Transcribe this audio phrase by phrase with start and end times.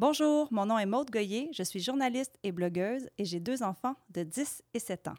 [0.00, 3.96] Bonjour, mon nom est Maude Goyer, je suis journaliste et blogueuse et j'ai deux enfants
[4.08, 5.14] de 10 et 7 ans.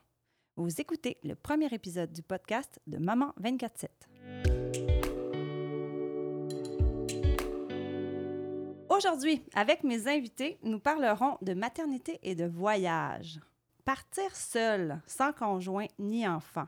[0.56, 3.90] Vous écoutez le premier épisode du podcast de Maman 24-7.
[8.90, 13.40] Aujourd'hui, avec mes invités, nous parlerons de maternité et de voyage.
[13.86, 16.66] Partir seul, sans conjoint ni enfant,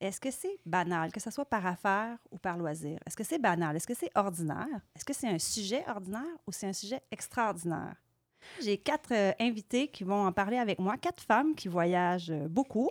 [0.00, 2.98] est-ce que c'est banal, que ce soit par affaire ou par loisir?
[3.06, 3.76] Est-ce que c'est banal?
[3.76, 4.80] Est-ce que c'est ordinaire?
[4.94, 7.96] Est-ce que c'est un sujet ordinaire ou c'est un sujet extraordinaire?
[8.60, 12.46] J'ai quatre euh, invités qui vont en parler avec moi, quatre femmes qui voyagent euh,
[12.48, 12.90] beaucoup,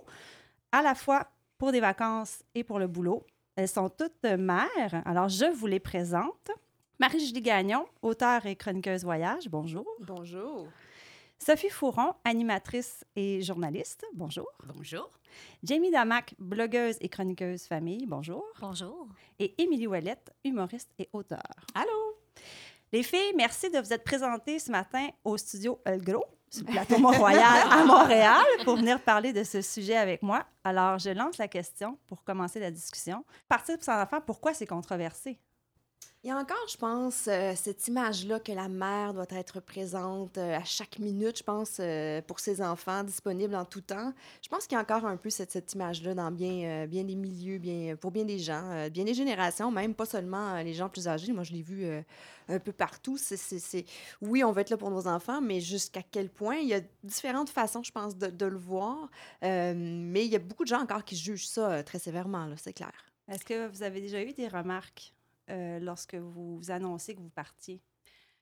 [0.72, 3.24] à la fois pour des vacances et pour le boulot.
[3.54, 6.50] Elles sont toutes euh, mères, alors je vous les présente.
[6.98, 9.86] Marie-Julie Gagnon, auteure et chroniqueuse voyage, bonjour.
[10.00, 10.66] Bonjour.
[11.38, 14.48] Sophie Fouron, animatrice et journaliste, bonjour.
[14.74, 15.10] Bonjour.
[15.62, 18.44] Jamie Damac, blogueuse et chroniqueuse famille, bonjour.
[18.60, 19.06] Bonjour.
[19.38, 21.38] Et Émilie Ouellette, humoriste et auteure.
[21.74, 22.18] Allô?
[22.92, 26.72] Les filles, merci de vous être présentées ce matin au studio El Gros, sur le
[26.72, 30.44] plateau Mont-Royal à Montréal, pour venir parler de ce sujet avec moi.
[30.64, 33.24] Alors, je lance la question pour commencer la discussion.
[33.48, 35.38] Partir pour son enfant, pourquoi c'est controversé?
[36.26, 40.38] Il y a encore, je pense, euh, cette image-là que la mère doit être présente
[40.38, 44.12] euh, à chaque minute, je pense, euh, pour ses enfants, disponible en tout temps.
[44.42, 47.58] Je pense qu'il y a encore un peu cette, image-là dans bien, bien des milieux,
[47.58, 51.32] bien, pour bien des gens, bien des générations, même pas seulement les gens plus âgés.
[51.32, 51.86] Moi, je l'ai vu
[52.48, 53.16] un peu partout.
[53.18, 53.84] C'est,
[54.20, 56.56] Oui, on veut être là pour nos enfants, mais jusqu'à quel point?
[56.56, 59.08] Il y a différentes façons, je pense, de, le voir.
[59.42, 62.90] mais il y a beaucoup de gens encore qui jugent ça très sévèrement, c'est clair.
[63.28, 65.15] Est-ce que vous avez déjà eu des remarques
[65.50, 67.80] euh, lorsque vous, vous annoncez que vous partiez?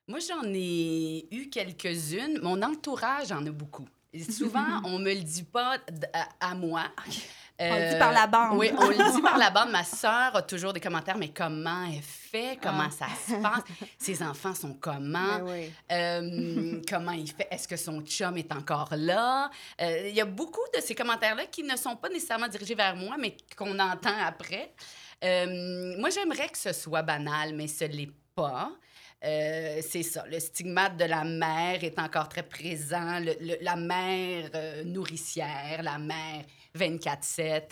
[0.07, 2.41] Moi, j'en ai eu quelques-unes.
[2.43, 3.89] Mon entourage en a beaucoup.
[4.31, 5.79] Souvent, on me le dit pas
[6.41, 6.85] à, à moi.
[7.59, 8.59] on le dit par la bande.
[8.59, 9.71] Oui, on le dit par la bande.
[9.71, 12.59] Ma sœur a toujours des commentaires, mais comment elle fait?
[12.63, 13.63] Comment ça se passe?
[13.99, 15.39] Ses enfants sont comment?
[15.45, 15.71] oui.
[15.93, 17.49] Euh, comment il fait?
[17.51, 19.51] Est-ce que son chum est encore là?
[19.81, 22.97] Euh, Il y a beaucoup de ces commentaires-là qui ne sont pas nécessairement dirigés vers
[22.97, 24.73] moi, mais qu'on entend après.
[25.23, 28.71] Euh, moi, j'aimerais que ce soit banal, mais ce l'est pas.
[29.23, 33.77] Euh, c'est ça, le stigmate de la mère est encore très présent, le, le, la
[33.77, 36.45] mère euh, nourricière, la mère
[36.77, 37.63] 24-7.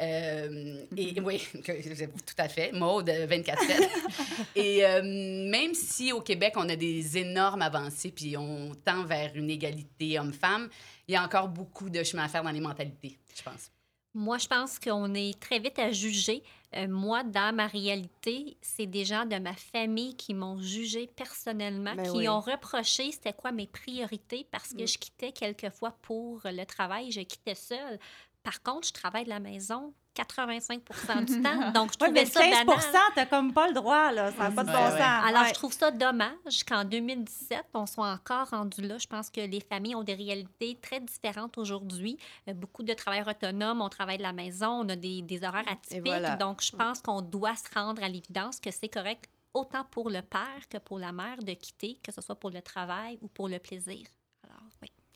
[0.00, 3.88] Euh, et oui, tout à fait, mode 24-7.
[4.56, 5.02] et euh,
[5.50, 10.18] même si au Québec, on a des énormes avancées, puis on tend vers une égalité
[10.18, 10.68] homme-femme,
[11.06, 13.70] il y a encore beaucoup de chemin à faire dans les mentalités, je pense.
[14.14, 16.42] Moi, je pense qu'on est très vite à juger.
[16.76, 21.94] Euh, moi, dans ma réalité, c'est des gens de ma famille qui m'ont jugé personnellement,
[21.94, 22.28] Ben qui oui.
[22.28, 24.86] ont reproché c'était quoi mes priorités parce que Mm.
[24.88, 27.98] je quittais quelquefois pour le travail, je quittais seule.
[28.44, 32.40] Par contre, je travaille de la maison 85% du temps, donc je trouvais mais ça
[32.40, 32.80] 15 banal.
[33.16, 34.30] t'as comme pas le droit, là.
[34.32, 34.90] Ça n'a pas de Ouais, bon ouais.
[34.90, 35.00] sens.
[35.00, 35.48] Alors, Ouais.
[35.48, 38.96] je trouve ça dommage qu'en 2017, on soit encore rendu là.
[38.98, 42.16] Je pense que les familles ont des réalités très différentes aujourd'hui.
[42.48, 45.66] Euh, beaucoup de travailleurs autonomes, on travaille de la maison, on a des, des horaires
[45.68, 46.06] atypiques.
[46.06, 46.36] voilà.
[46.36, 50.20] Donc, je pense qu'on doit se rendre à l'évidence que c'est correct autant pour le
[50.22, 53.48] père que pour la mère de quitter, que ce soit pour le travail ou pour
[53.48, 54.04] le plaisir.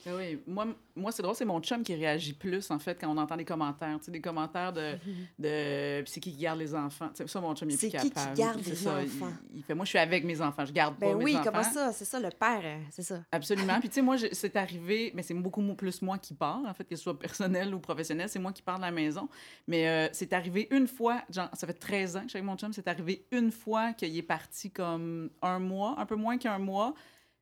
[0.07, 0.13] Oui.
[0.13, 3.09] Ah oui, moi, moi c'est drôle, c'est mon chum qui réagit plus, en fait, quand
[3.09, 3.99] on entend des commentaires.
[3.99, 4.95] Tu sais, des commentaires de.
[5.39, 7.09] de c'est qui qui garde les enfants?
[7.09, 8.37] Tu sais, ça, mon chum, il est C'est plus qui qui capable.
[8.37, 9.33] garde C'est les ça, enfants?
[9.55, 11.51] Il, fait, moi, je suis avec mes enfants, je garde Ben pas oui, mes enfants.
[11.53, 11.93] comment ça?
[11.93, 13.23] C'est ça, le père, euh, c'est ça.
[13.33, 13.79] Absolument.
[13.81, 16.85] Puis, tu sais, moi, c'est arrivé, mais c'est beaucoup plus moi qui pars, en fait,
[16.85, 19.29] que ce soit personnel ou professionnel, c'est moi qui pars de la maison.
[19.67, 22.47] Mais euh, c'est arrivé une fois, genre, ça fait 13 ans que je suis avec
[22.47, 26.39] mon chum, c'est arrivé une fois qu'il est parti comme un mois, un peu moins
[26.39, 26.95] qu'un mois.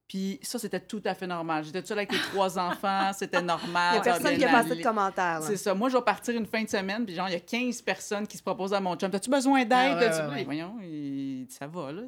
[0.09, 1.65] Puis ça, c'était tout à fait normal.
[1.65, 3.97] J'étais seule avec les trois enfants, c'était normal.
[3.97, 5.43] Il n'y a personne qui a passé de commentaires.
[5.43, 5.75] C'est ça.
[5.75, 8.27] Moi, je vais partir une fin de semaine, puis genre, il y a 15 personnes
[8.27, 9.11] qui se proposent à mon chum.
[9.11, 9.73] T'as-tu besoin d'aide?
[9.73, 10.45] Ah ouais, T'as-tu- ouais, ouais.
[10.45, 12.03] Voyons, il- ça va, là.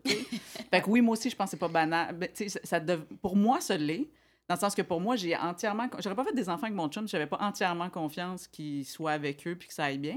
[0.70, 2.14] fait que oui, moi aussi, je pense que c'est pas banal.
[2.14, 4.08] Ben, tu sais, ça, ça dev- Pour moi, ça l'est.
[4.48, 5.88] Dans le sens que pour moi, j'ai entièrement.
[6.02, 9.46] J'aurais pas fait des enfants avec mon chum j'avais pas entièrement confiance qu'ils soient avec
[9.46, 10.16] eux puis que ça aille bien.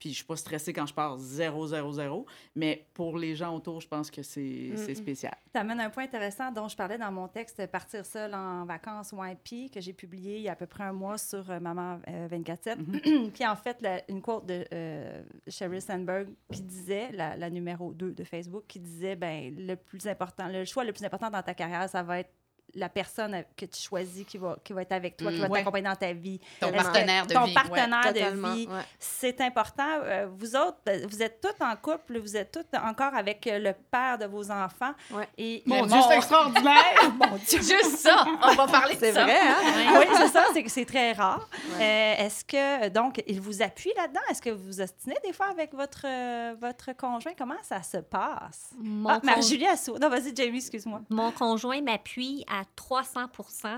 [0.00, 2.26] Puis je suis pas stressée quand je pars 0, 0, 0.
[2.56, 5.34] Mais pour les gens autour, je pense que c'est c'est spécial.
[5.54, 9.12] Tu amènes un point intéressant dont je parlais dans mon texte Partir seul en vacances
[9.12, 12.00] YP que j'ai publié il y a à peu près un mois sur euh, Maman
[12.08, 13.30] euh, 24-7.
[13.32, 17.92] Puis en fait, la- une quote de euh, Sheryl Sandberg qui disait, la, la numéro
[17.92, 21.42] 2 de Facebook, qui disait ben le plus important, le choix le plus important dans
[21.42, 22.30] ta carrière, ça va être
[22.74, 25.42] la personne que tu choisis qui va, qui va être avec toi, qui Mm.
[25.42, 25.58] va Ouais.
[25.60, 26.40] t'accompagner dans ta vie.
[26.60, 27.54] Ton partenaire de ton vie.
[27.54, 28.82] partenaire Totalement, de vie, ouais.
[28.98, 29.88] c'est important.
[30.02, 33.58] Euh, vous autres, euh, vous êtes toutes en couple, vous êtes toutes encore avec euh,
[33.58, 34.92] le père de vos enfants.
[35.10, 35.28] Ouais.
[35.38, 36.84] Et Mon Dieu, mon- c'est extraordinaire!
[37.18, 37.58] Mon Dieu!
[37.58, 39.24] Juste ça, on va parler de C'est ça.
[39.24, 39.56] vrai, hein?
[39.98, 41.48] Oui, c'est ça, c'est que c'est très rare.
[41.78, 41.84] Ouais.
[41.84, 44.20] Euh, Est-ce que, donc, il vous appuie là-dedans?
[44.30, 47.32] Est-ce que vous vous ostinez des fois avec votre, euh, votre conjoint?
[47.36, 48.70] Comment ça se passe?
[48.78, 49.96] Mon Ah, con- Marie-Julie Assou.
[49.98, 51.00] Non, vas-y, Jamie, excuse-moi.
[51.10, 53.26] Mon conjoint m'appuie à à 300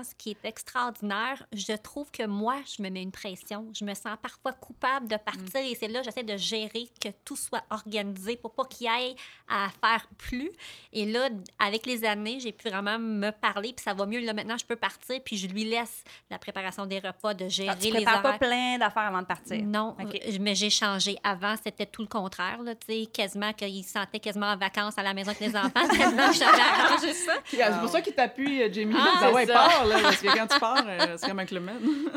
[0.03, 1.45] ce qui est extraordinaire.
[1.53, 3.67] Je trouve que moi, je me mets une pression.
[3.77, 7.35] Je me sens parfois coupable de partir et c'est là j'essaie de gérer que tout
[7.35, 9.15] soit organisé pour pas qu'il y ait
[9.47, 10.51] à faire plus.
[10.91, 14.19] Et là, avec les années, j'ai pu vraiment me parler puis ça va mieux.
[14.19, 17.69] Là, maintenant, je peux partir puis je lui laisse la préparation des repas, de gérer
[17.69, 19.63] Ah, tu les prépares pas plein d'affaires avant de partir.
[19.63, 21.17] Non, euh, mais j'ai changé.
[21.23, 22.61] Avant, c'était tout le contraire.
[22.61, 22.73] Là,
[23.13, 25.87] quasiment qu'il se sentait quasiment en vacances à la maison avec les enfants.
[25.97, 27.33] tellement je savais arranger ça.
[27.33, 28.93] Euh, C'est pour ça qu'il t'appuie, euh, Jamie.
[28.97, 29.53] Ah, Ah, c'est ouais, ça.
[29.53, 31.69] part, là, parce que quand tu pars, euh, c'est comme un club.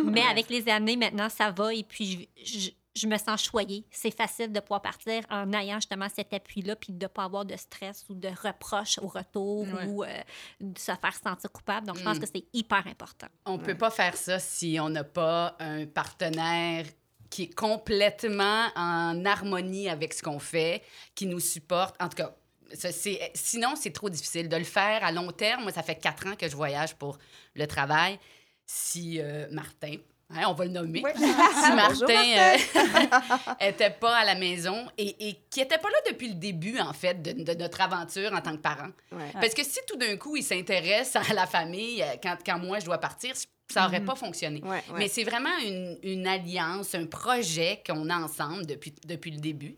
[0.04, 1.72] Mais avec les années, maintenant, ça va.
[1.74, 3.84] Et puis, je, je- je me sens choyée.
[3.90, 7.44] C'est facile de pouvoir partir en ayant justement cet appui-là, puis de ne pas avoir
[7.44, 9.86] de stress ou de reproches au retour Ouais.
[9.86, 10.08] ou euh,
[10.62, 11.86] de se faire sentir coupable.
[11.86, 12.20] Donc, je pense Mm.
[12.20, 13.26] que c'est hyper important.
[13.44, 16.86] On peut pas faire ça si on n'a pas un partenaire
[17.28, 20.82] qui est complètement en harmonie avec ce qu'on fait,
[21.14, 22.00] qui nous supporte.
[22.00, 22.34] En tout cas,
[22.74, 22.88] ça,
[23.34, 25.62] sinon, c'est trop difficile de le faire à long terme.
[25.62, 27.18] Moi, ça fait quatre ans que je voyage pour
[27.54, 28.18] le travail.
[28.66, 29.94] Si euh, Martin,
[30.30, 31.10] hein, on va le nommer, Oui.
[31.14, 32.56] si Martin
[33.60, 36.92] n'était pas à la maison et, et qui n'était pas là depuis le début, en
[36.92, 38.90] fait, de, de notre aventure en tant que parent.
[39.12, 39.30] Ouais.
[39.34, 42.80] Parce que si tout d'un coup, il s'intéresse à la famille euh, quand, quand moi,
[42.80, 43.34] je dois partir,
[43.72, 44.60] ça n'aurait pas fonctionné.
[44.62, 44.98] Ouais, ouais.
[44.98, 49.76] Mais c'est vraiment une, une alliance, un projet qu'on a ensemble depuis, depuis le début.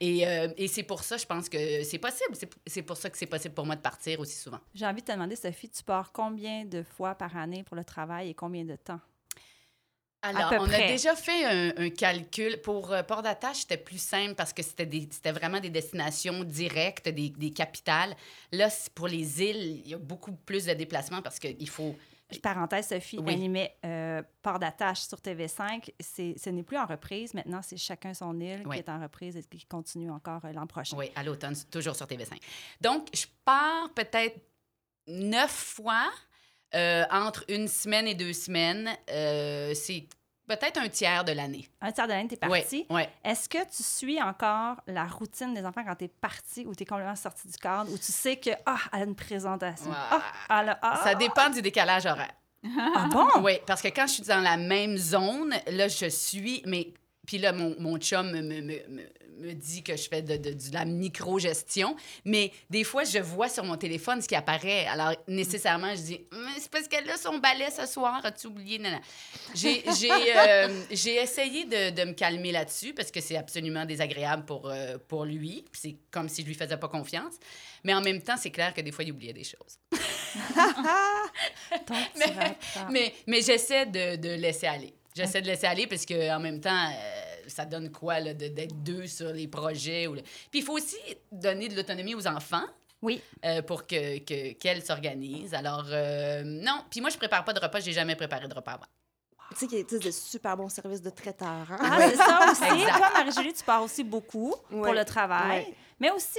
[0.00, 2.36] Et, euh, et c'est pour ça, je pense que c'est possible.
[2.66, 4.60] C'est- pour ça que c'est possible pour moi de partir aussi souvent.
[4.74, 7.84] J'ai envie de te demander, Sophie, tu pars combien de fois par année pour le
[7.84, 9.00] travail et combien de temps?
[10.20, 10.84] Alors, on près.
[10.84, 12.60] a déjà fait un, un calcul.
[12.60, 17.30] Pour euh, Port d'attache, c'était plus simple parce que c'était vraiment des destinations directes, des,
[17.30, 18.16] des capitales.
[18.50, 21.96] Là, pour les îles, il y a beaucoup plus de déplacements parce qu'il faut...
[22.42, 23.32] Parenthèse, Sophie Oui.
[23.32, 25.90] animait euh, Port d'attache sur TV5.
[25.98, 27.32] C'est- Ce n'est plus en reprise.
[27.34, 28.76] Maintenant, c'est chacun son île Oui.
[28.76, 30.96] qui est en reprise et qui continue encore euh, l'an prochain.
[30.96, 32.36] Oui, à l'automne, toujours sur TV5.
[32.80, 34.38] Donc, je pars peut-être
[35.06, 36.10] neuf fois
[36.74, 38.90] euh, entre une semaine et deux semaines.
[39.10, 40.06] Euh, c'est
[40.48, 41.68] peut-être un tiers de l'année.
[41.80, 42.86] Un tiers de l'année, t'es Oui, parti.
[42.90, 43.02] oui.
[43.24, 47.14] Est-ce que tu suis encore la routine des enfants quand t'es parti ou t'es complètement
[47.14, 49.90] sorti du cadre ou tu sais que, ah, elle a une présentation.
[49.92, 50.22] Ah,
[50.60, 52.32] elle a- ah, Ça dépend du décalage horaire.
[52.96, 53.28] Ah bon?
[53.42, 56.62] Oui, parce que quand je suis dans la même zone, là, je suis.
[56.66, 56.92] Mais.
[57.28, 60.54] Puis là, mon, mon chum me, me, me, me- dit que je fais de, de-
[60.54, 61.94] de la micro-gestion.
[62.24, 64.86] Mais des fois, je vois sur mon téléphone ce qui apparaît.
[64.86, 66.20] Alors, nécessairement, je dis
[66.58, 68.22] C'est parce qu'elle a son balai ce soir.
[68.24, 68.78] As-tu oublié?
[68.78, 69.00] Non, non.
[69.54, 74.46] J'ai j'ai, euh, j'ai essayé de, de me calmer là-dessus parce que c'est absolument désagréable
[74.46, 75.66] pour, euh, pour lui.
[75.72, 77.34] C'est comme si je lui faisais pas confiance.
[77.84, 79.78] Mais en même temps, c'est clair que des fois, il oubliait des choses.
[82.16, 82.56] Mais-.
[82.90, 84.94] Mais, mais j'essaie de, de laisser aller.
[85.18, 89.06] J'essaie de laisser aller parce que en même temps, euh, ça donne quoi d'être deux
[89.06, 90.06] sur les projets.
[90.06, 90.96] Ou le- Puis il faut aussi
[91.32, 92.64] donner de l'autonomie aux enfants.
[93.00, 93.20] Oui.
[93.44, 95.54] euh, pour que que- qu'elles s'organisent.
[95.54, 96.82] Alors, euh, non.
[96.90, 97.78] Puis moi, je prépare pas de repas.
[97.78, 98.86] J'ai jamais préparé de repas avant.
[99.50, 101.66] Tu sais qu'il sais, des super bons services de traiteurs.
[101.70, 101.78] Hein?
[101.80, 102.64] Ah, c'est ça aussi.
[102.80, 102.96] Exact.
[102.98, 105.60] Toi, Marie-Julie, tu pars aussi beaucoup pour le travail.
[105.66, 105.74] Ouais.
[106.00, 106.38] Mais aussi,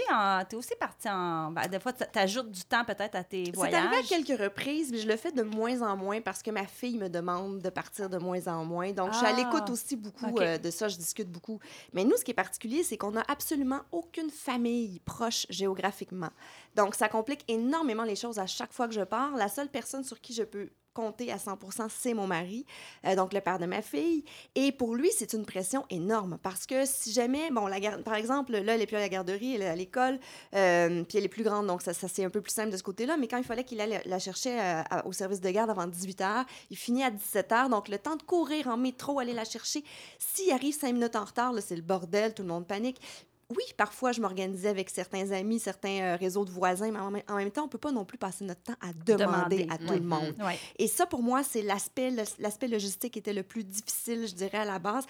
[0.50, 1.52] tu es aussi partie en.
[1.52, 3.84] ben, des fois, tu ajoutes du temps peut-être à tes C'est voyages.
[3.84, 6.66] arrivé à quelques reprises, mais je le fais de moins en moins parce que ma
[6.66, 8.92] fille me demande de partir de moins en moins.
[8.94, 9.36] Donc, je suis à Ah.
[9.36, 11.60] l'écoute aussi beaucoup euh, de ça, je discute beaucoup.
[11.92, 16.30] Mais nous, ce qui est particulier, c'est qu'on n'a absolument aucune famille proche géographiquement.
[16.76, 19.36] Donc, ça complique énormément les choses à chaque fois que je pars.
[19.36, 20.70] La seule personne sur qui je peux
[21.08, 22.66] à 100% c'est mon mari,
[23.06, 24.24] euh, donc le père de ma fille.
[24.56, 27.70] Et pour lui, c'est une pression énorme parce que si jamais, bon,
[28.04, 30.20] par exemple, là, elle est plus à la garderie, elle est à l'école,
[30.56, 32.84] euh, puis elle est plus grande, donc ça, c'est un peu plus simple de ce
[32.84, 33.18] côté-là.
[33.18, 36.22] Mais quand il fallait qu'il aille la chercher euh, au service de garde avant 18
[36.22, 39.46] h, il finit à 17 h, donc le temps de courir en métro, aller la
[39.46, 39.84] chercher.
[40.18, 43.02] S'il arrive cinq minutes en retard, c'est le bordel, tout le monde panique.
[43.52, 47.24] Oui, parfois, je m'organisais avec certains amis, certains euh, réseaux de voisins, mais en même,
[47.28, 49.78] en même temps, on peut pas non plus passer notre temps à demander, Demander, à
[49.80, 50.36] tout le monde.
[50.40, 50.60] Ouais.
[50.78, 54.66] Et ça, pour moi, c'est l'aspect, l'aspect logistique était le plus difficile, je dirais, à
[54.66, 55.06] la base.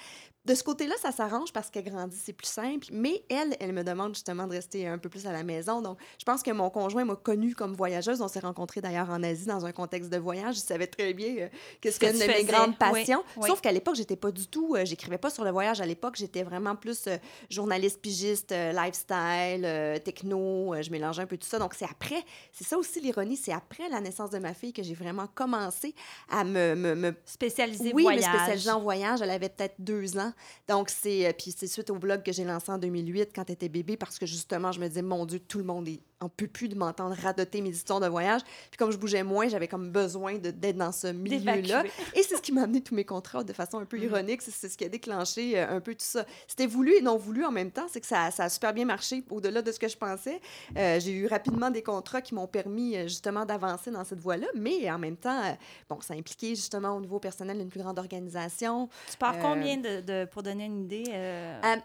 [0.49, 2.87] De ce côté-là, ça s'arrange parce qu'elle grandit, c'est plus simple.
[2.91, 5.79] Mais elle, elle me demande justement de rester un peu plus à la maison.
[5.83, 8.19] Donc, je pense que mon conjoint m'a connue comme voyageuse.
[8.19, 10.55] On s'est rencontrés d'ailleurs en Asie dans un contexte de voyage.
[10.55, 11.47] Je savais très bien euh,
[11.79, 12.43] que c'était une de mes faisais.
[12.45, 13.23] grandes Oui, passions.
[13.37, 13.47] oui.
[13.47, 15.81] Sauf qu'à l'époque, j'étais pas du tout, euh, j'écrivais pas sur le voyage.
[15.81, 17.17] À l'époque, j'étais vraiment plus euh,
[17.51, 20.73] journaliste pigiste, euh, lifestyle, techno.
[20.81, 21.59] je mélangeais un peu tout ça.
[21.59, 24.81] Donc, c'est après, c'est ça aussi l'ironie, c'est après la naissance de ma fille que
[24.81, 25.93] j'ai vraiment commencé
[26.31, 28.25] à me, me, me Spécialisé oui, voyage.
[28.25, 30.33] mais spécialisée en voyage, elle avait peut-être deux ans.
[30.67, 31.27] Donc, c'est.
[31.27, 33.97] euh, puis, c'est suite au blog que j'ai lancé en 2008 quand elle était bébé,
[33.97, 36.67] parce que justement, je me disais, mon Dieu, tout le monde est en peux plus
[36.67, 38.41] de m'entendre radoter mes histoires de voyage.
[38.69, 41.83] Puis comme je bougeais moins, j'avais comme besoin d'être dans ce milieu-là.
[42.13, 44.41] Et c'est ce qui m'a amené tous mes contrats de façon un peu ironique.
[44.41, 46.25] C'est- ce qui a déclenché euh, un peu tout ça.
[46.47, 47.87] C'était voulu et non voulu en même temps.
[47.89, 50.39] C'est que ça, ça a super bien marché au-delà de ce que je pensais.
[50.77, 54.47] Euh, J'ai eu rapidement des contrats qui m'ont permis euh, justement d'avancer dans cette voie-là.
[54.55, 55.53] Mais en même temps, euh,
[55.89, 58.89] bon, ça impliquait justement au niveau personnel une plus grande organisation.
[59.09, 61.03] Tu pars Euh, combien de, de- pour donner une idée?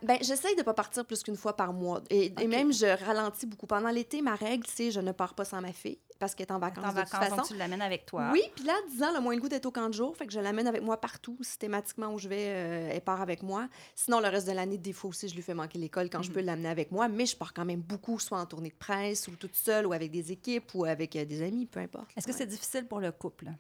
[0.03, 2.03] ben, j'essaye de pas partir plus qu'une fois par mois.
[2.11, 3.67] Et, même, je ralentis beaucoup.
[3.67, 6.53] Pendant l'été, ma règle, c'est je ne pars pas sans ma fille parce qu'elle est
[6.53, 7.37] en vacances en de toute vacances, façon.
[7.37, 8.31] donc tu l'amènes avec toi.
[8.33, 10.27] Oui, puis là, 10 ans, le moins le goût d'être au camp de jour, fait
[10.27, 13.69] que je l'amène avec moi partout, systématiquement où je vais, euh, elle part avec moi.
[13.95, 16.29] Sinon, le reste de l'année, des fois aussi, je lui fais manquer l'école quand je
[16.29, 16.35] Mhm.
[16.35, 19.29] peux l'amener avec moi, mais je pars quand même beaucoup, soit en tournée de presse,
[19.29, 22.11] ou toute seule, ou avec des équipes, ou avec euh, des amis, peu importe.
[22.17, 23.51] Est-ce que c'est difficile pour le couple?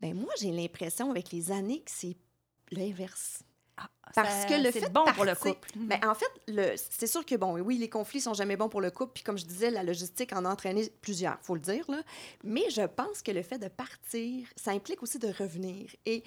[0.00, 2.16] Ben moi, j'ai l'impression avec les années que c'est
[2.72, 3.42] l'inverse.
[3.78, 5.68] Ah, Parce ça- que le fait de bon pour le partir- couple.
[5.76, 8.90] Ben, en fait, c'est sûr que, bon, oui, les conflits sont jamais bons pour le
[8.90, 9.12] couple.
[9.14, 11.84] Puis, comme je disais, la logistique en a entraîné plusieurs, faut le dire.
[11.90, 11.98] Là.
[12.42, 15.90] Mais je pense que le fait de partir, ça implique aussi de revenir.
[16.06, 16.22] Et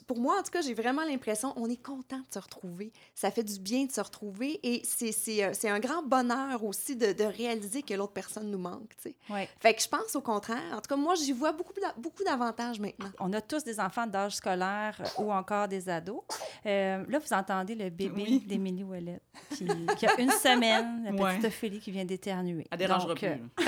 [0.00, 2.92] pour moi, en tout cas, j'ai vraiment l'impression on est content de se retrouver.
[3.14, 4.60] Ça fait du bien de se retrouver.
[4.62, 8.50] Et c'est, c'est, euh, c'est un grand bonheur aussi de, de réaliser que l'autre personne
[8.50, 8.88] nous manque.
[9.02, 9.16] tu sais.
[9.30, 9.48] Ouais.
[9.60, 10.62] Fait que je pense au contraire.
[10.72, 13.10] En tout cas, moi, j'y vois beaucoup, beaucoup d'avantages maintenant.
[13.20, 16.20] On a tous des enfants d'âge scolaire euh, ou encore des ados.
[16.66, 18.40] Euh, là, vous entendez le bébé Oui.
[18.46, 19.22] d'Émilie Ouellette
[19.54, 19.66] qui,
[19.98, 21.46] qui a une semaine, la petite Ouais.
[21.46, 22.66] Ophélie qui vient d'éternuer.
[22.70, 23.28] Elle dérangera Donc, plus.
[23.28, 23.36] euh.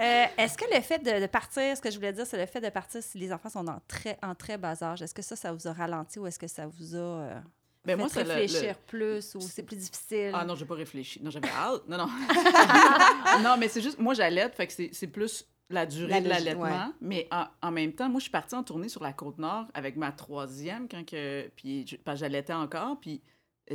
[0.00, 2.46] Euh, Est-ce que le fait de, de partir, ce que je voulais dire, c'est le
[2.46, 5.22] fait de partir si les enfants sont en très, en très bas âge, est-ce que
[5.22, 7.40] ça, ça vous a ralenti ou est-ce que ça vous a euh,
[7.84, 10.32] Ben, fait moi, le- réfléchir plus ou c'est plus difficile?
[10.34, 11.22] Ah non, j'ai pas réfléchi.
[11.22, 11.82] Non, j'avais hâte.
[11.88, 12.08] Non, non.
[13.42, 16.28] non, mais c'est juste, moi, j'allaite, fait que c'est c'est plus la durée La de
[16.28, 16.62] l'allaitement.
[16.64, 16.92] ouais.
[17.00, 19.96] Mais en, en même temps, moi, je suis partie en tournée sur la Côte-Nord avec
[19.96, 23.20] ma troisième, quand que, puis j'allaitais encore, puis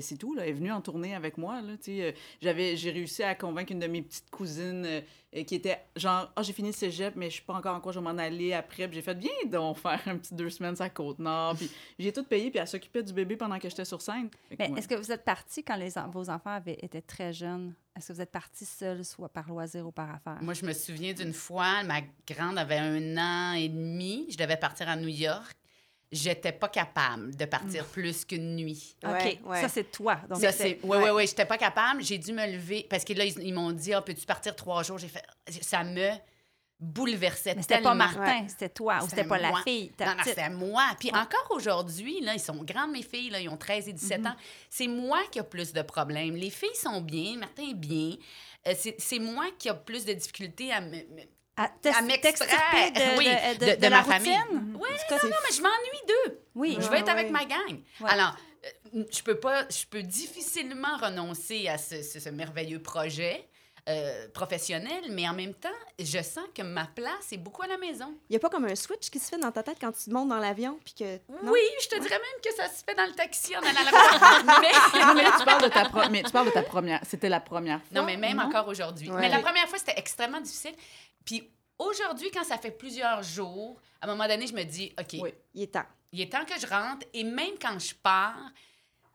[0.01, 0.43] c'est tout, là.
[0.43, 3.79] Elle est venue en tournée avec moi, là, euh, j'avais, j'ai réussi à convaincre une
[3.79, 7.37] de mes petites cousines euh, qui était genre, ah, j'ai fini le cégep, mais je
[7.37, 8.87] sais pas encore en quoi je vais m'en aller après.
[8.87, 11.55] Puis j'ai fait, viens donc faire un petit deux semaines la Côte-Nord.
[11.55, 14.29] Puis j'ai tout payé, puis elle s'occupait du bébé pendant que j'étais sur scène.
[14.59, 17.73] Mais est-ce que vous êtes parti quand les, en- vos enfants avaient, étaient très jeunes?
[17.97, 20.37] Est-ce que vous êtes parti seul, soit par loisir ou par affaire?
[20.41, 24.27] Moi, je me souviens d'une fois, ma grande avait un an et demi.
[24.29, 25.55] Je devais partir à New York.
[26.15, 28.95] J'étais pas capable de partir plus qu'une nuit.
[29.03, 29.61] OK, Ouais, ouais.
[29.61, 30.17] ça, c'est toi.
[30.29, 30.79] Donc, Ça, c'est...
[30.83, 32.03] Oui, oui, oui, j'étais pas capable.
[32.03, 34.83] J'ai dû me lever parce que là, ils, ils m'ont dit, Ah, peux-tu partir trois
[34.83, 34.99] jours?
[34.99, 35.23] J'ai fait,
[35.61, 36.11] ça me
[36.79, 37.89] bouleversait Mais c'était tellement.
[37.91, 38.45] pas Martin, Ouais.
[38.49, 39.89] c'était toi ou c'était pas la fille.
[39.95, 40.83] ta Non, non, c'était moi.
[40.99, 41.17] Puis Ouais.
[41.17, 44.27] encore aujourd'hui, là, ils sont grandes, mes filles, là, ils ont 13 et 17 Mhm.
[44.27, 44.35] ans.
[44.69, 46.35] C'est moi qui a plus de problèmes.
[46.35, 48.15] Les filles sont bien, Martin est bien.
[48.67, 50.89] Euh, c'est, c'est moi qui a plus de difficultés à me...
[50.91, 52.49] me- À à m'extraire.
[52.95, 54.35] de, Oui, de, de- de- de de la ma famille.
[54.37, 54.75] routine?
[54.79, 56.39] Ouais, Du côté- Non, mais je m'ennuie d'eux.
[56.55, 56.77] Oui.
[56.79, 57.79] Je veux être avec ma gang.
[58.01, 58.09] Ouais.
[58.09, 58.35] Alors,
[58.95, 63.47] euh, je peux pas, je peux difficilement renoncer à ce, ce- ce merveilleux projet
[63.89, 65.67] euh, professionnel, mais en même temps,
[65.99, 68.13] je sens que ma place est beaucoup à la maison.
[68.29, 70.09] Il n'y a pas comme un switch qui se fait dans ta tête quand tu
[70.09, 71.15] montes dans l'avion, puis que...
[71.43, 71.51] non?
[71.51, 73.83] Oui, je te dirais même que ça se fait dans le taxi en allant à
[73.83, 74.99] la mais...
[75.05, 77.01] Non, mais tu parles de ta, pro- mais tu parles de ta première.
[77.05, 77.89] C'était la première fois.
[77.91, 78.43] Non, mais même non?
[78.45, 79.11] encore aujourd'hui.
[79.11, 79.19] Ouais.
[79.19, 80.73] Mais la première fois, c'était extrêmement difficile.
[81.25, 81.49] Puis
[81.79, 85.33] aujourd'hui, quand ça fait plusieurs jours, à un moment donné, je me dis, OK, Oui.
[85.53, 85.85] Il est temps.
[86.11, 87.05] il est temps que je rentre.
[87.13, 88.51] Et même quand je pars,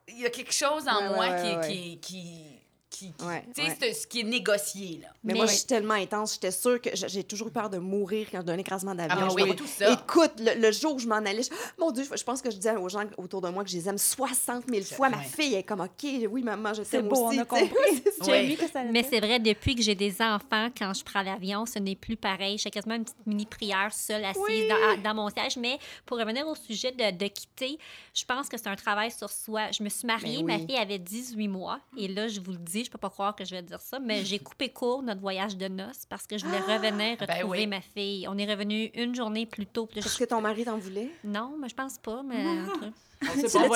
[0.09, 2.58] il y a quelque chose en Ouais, moi ouais, qui, ouais, qui, qui,
[2.91, 3.77] qui, qui- Ouais, tu sais, ouais.
[3.81, 5.09] c'est ce qui est négocié, là.
[5.23, 6.35] Mais, Mais- moi, je suis tellement intense.
[6.35, 8.93] J'étais sûre que j'ai j'ai toujours eu peur de mourir quand je donne un écrasement
[8.99, 9.29] Ah, d'avion.
[9.37, 9.93] Je oui, tout ça.
[9.93, 12.57] Écoute, le, le jour où je m'en allais, je- mon Dieu, je pense que je
[12.57, 15.09] disais aux gens autour de moi que je les aime 60 000 fois.
[15.11, 17.39] Ma fille est comme, OK, oui, maman, je C'est t'aime beau, aussi.
[17.39, 17.71] on a compris.
[18.27, 21.67] Oui, que ça Mais c'est vrai, depuis que j'ai des enfants, quand je prends l'avion,
[21.67, 22.59] ce n'est plus pareil.
[22.59, 24.67] Je fais quasiment une petite mini-prière seule, assise Oui.
[24.69, 25.57] dans, à- dans mon siège.
[25.57, 27.79] Mais pour revenir au sujet de, de quitter,
[28.15, 29.71] je pense que c'est un travail sur soi.
[29.71, 31.81] Je me suis mariée, Ben ma fille avait 18 mois.
[31.97, 33.99] Et là, je vous le dis, je peux pas croire que je vais dire ça,
[33.99, 37.59] mais j'ai coupé court notre voyage de noces parce que je voulais revenir Ben retrouver
[37.61, 37.67] oui.
[37.67, 38.27] ma fille.
[38.29, 39.89] On est revenu une journée plus tôt.
[39.95, 41.11] Là, Est-ce je- que ton mari t'en voulait?
[41.25, 42.23] Non, mais je pense pas.
[42.23, 42.37] Mais
[42.81, 42.87] cas,
[43.23, 43.73] On sait pas, on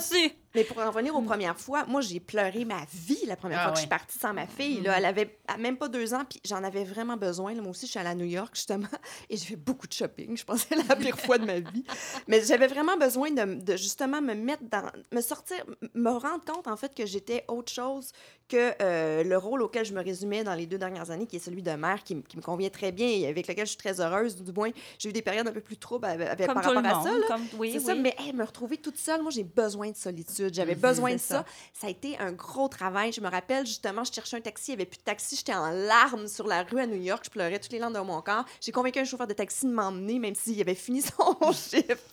[0.00, 0.30] su.
[0.58, 3.62] Mais pour en revenir aux premières fois, moi, j'ai pleuré ma vie la première Ah
[3.62, 3.76] fois que ouais.
[3.76, 4.80] je suis partie sans ma fille.
[4.80, 7.54] Là, elle avait même pas deux ans, puis j'en avais vraiment besoin.
[7.54, 8.88] Là, moi aussi, je suis allée à New York, justement,
[9.30, 10.36] et j'ai fait beaucoup de shopping.
[10.36, 11.84] Je c'est la pire fois de ma vie.
[12.26, 14.90] Mais j'avais vraiment besoin de, de, justement me mettre dans...
[15.12, 18.10] me sortir, me rendre compte, en fait, que j'étais autre chose
[18.48, 21.40] que euh, le rôle auquel je me résumais dans les deux dernières années, qui est
[21.40, 24.36] celui de mère, qui, me convient très bien et avec lequel je suis très heureuse.
[24.36, 27.12] Du moins, j'ai eu des périodes un peu plus troubles avec, par rapport à ça.
[27.12, 27.26] là.
[27.28, 27.84] comme- oui, C'est oui.
[27.84, 30.47] ça, mais hey, me retrouver toute seule, moi, j'ai besoin de solitude.
[30.52, 31.44] J'avais Mhm, besoin de ça.
[31.72, 31.86] ça.
[31.86, 33.12] a été un gros travail.
[33.12, 35.36] Je me rappelle, justement, je cherchais un taxi, il n'y avait plus de taxi.
[35.36, 37.22] J'étais en larmes sur la rue à New York.
[37.24, 38.44] Je pleurais toutes les larmes de mon corps.
[38.60, 41.54] J'ai convaincu un chauffeur de taxi de m'emmener, même s'il avait fini son tu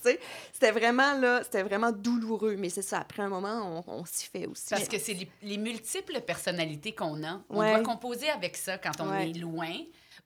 [0.04, 0.20] sais.
[0.54, 2.56] C'était vraiment, là, c'était vraiment douloureux.
[2.58, 4.66] Mais c'est ça, après un moment, on, on s'y fait aussi.
[4.70, 7.42] Parce que c'est les, les multiples personnalités qu'on a.
[7.50, 7.72] On Ouais.
[7.72, 9.30] doit composer avec ça quand on Ouais.
[9.30, 9.74] est loin.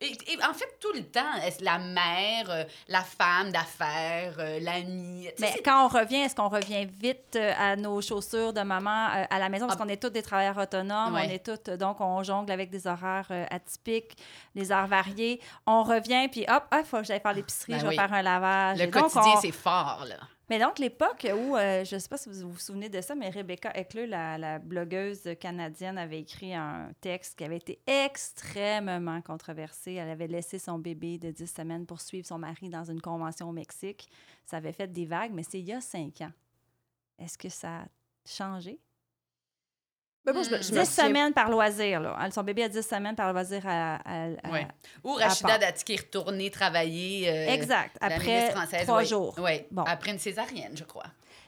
[0.02, 4.58] Et, et en fait, tout le temps, est-ce la mère, euh, la femme d'affaires, euh,
[4.62, 9.08] sais, Mais quand on revient, est-ce qu'on revient vite euh, à nos chaussures de maman
[9.14, 9.68] euh, à la maison?
[9.68, 9.84] Parce Ah.
[9.84, 11.26] qu'on est tous des travailleurs autonomes, Ouais.
[11.28, 14.16] on est tous, donc on jongle avec des horaires atypiques,
[14.56, 15.42] des heures variées.
[15.68, 17.96] On revient, puis hop, il faut que j'aille faire l'épicerie, Ben je vais oui.
[17.98, 18.78] faire un lavage.
[18.78, 20.16] le Et quotidien, on- c'est fort, là.
[20.50, 23.14] Mais donc, l'époque où, euh, je ne sais pas si vous vous souvenez de ça,
[23.14, 29.22] mais Rebecca Eckler, la, la blogueuse canadienne, avait écrit un texte qui avait été extrêmement
[29.22, 29.94] controversé.
[29.94, 33.50] Elle avait laissé son bébé de 10 semaines pour suivre son mari dans une convention
[33.50, 34.10] au Mexique.
[34.46, 36.32] Ça avait fait des vagues, mais c'est il y a cinq ans.
[37.20, 37.86] Est-ce que ça a
[38.26, 38.80] changé?
[40.26, 42.30] Ben, je, je 10 me souviens- semaines par loisir, là.
[42.32, 43.96] Son bébé a 10 semaines par loisir à...
[43.96, 44.68] à- à- Ouais.
[45.04, 45.58] Ou Rachida.
[45.58, 47.30] Dati qui est retournée travailler.
[47.30, 47.98] euh, Exact.
[48.02, 48.52] Après
[48.84, 49.34] trois jours.
[49.72, 49.84] Bon.
[49.84, 51.06] Après une césarienne, je crois.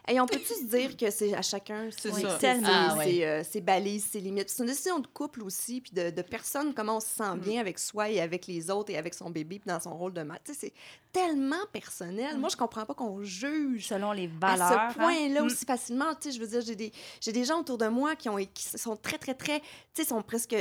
[0.07, 2.39] Hey, on peut-tu se dire que c'est à chacun C'est ses- ça.
[2.39, 3.23] ses- Ah, ouais.
[3.23, 4.49] euh, ses balises, ses limites?
[4.49, 7.61] C'est une décision de couple aussi, puis de, de personne, comment on se sent bien
[7.61, 10.21] avec soi et avec les autres et avec son bébé, puis dans son rôle de
[10.23, 10.39] mère.
[10.51, 10.73] C'est
[11.13, 12.37] tellement personnel.
[12.37, 14.91] Moi, je comprends pas qu'on juge Selon les à valeurs.
[14.91, 15.45] ce point-là hein.
[15.45, 16.05] aussi facilement.
[16.23, 16.91] Je veux dire, j'ai des,
[17.27, 19.65] des gens autour de moi qui, ont, qui sont très, très, très, tu
[20.01, 20.53] sais, sont presque,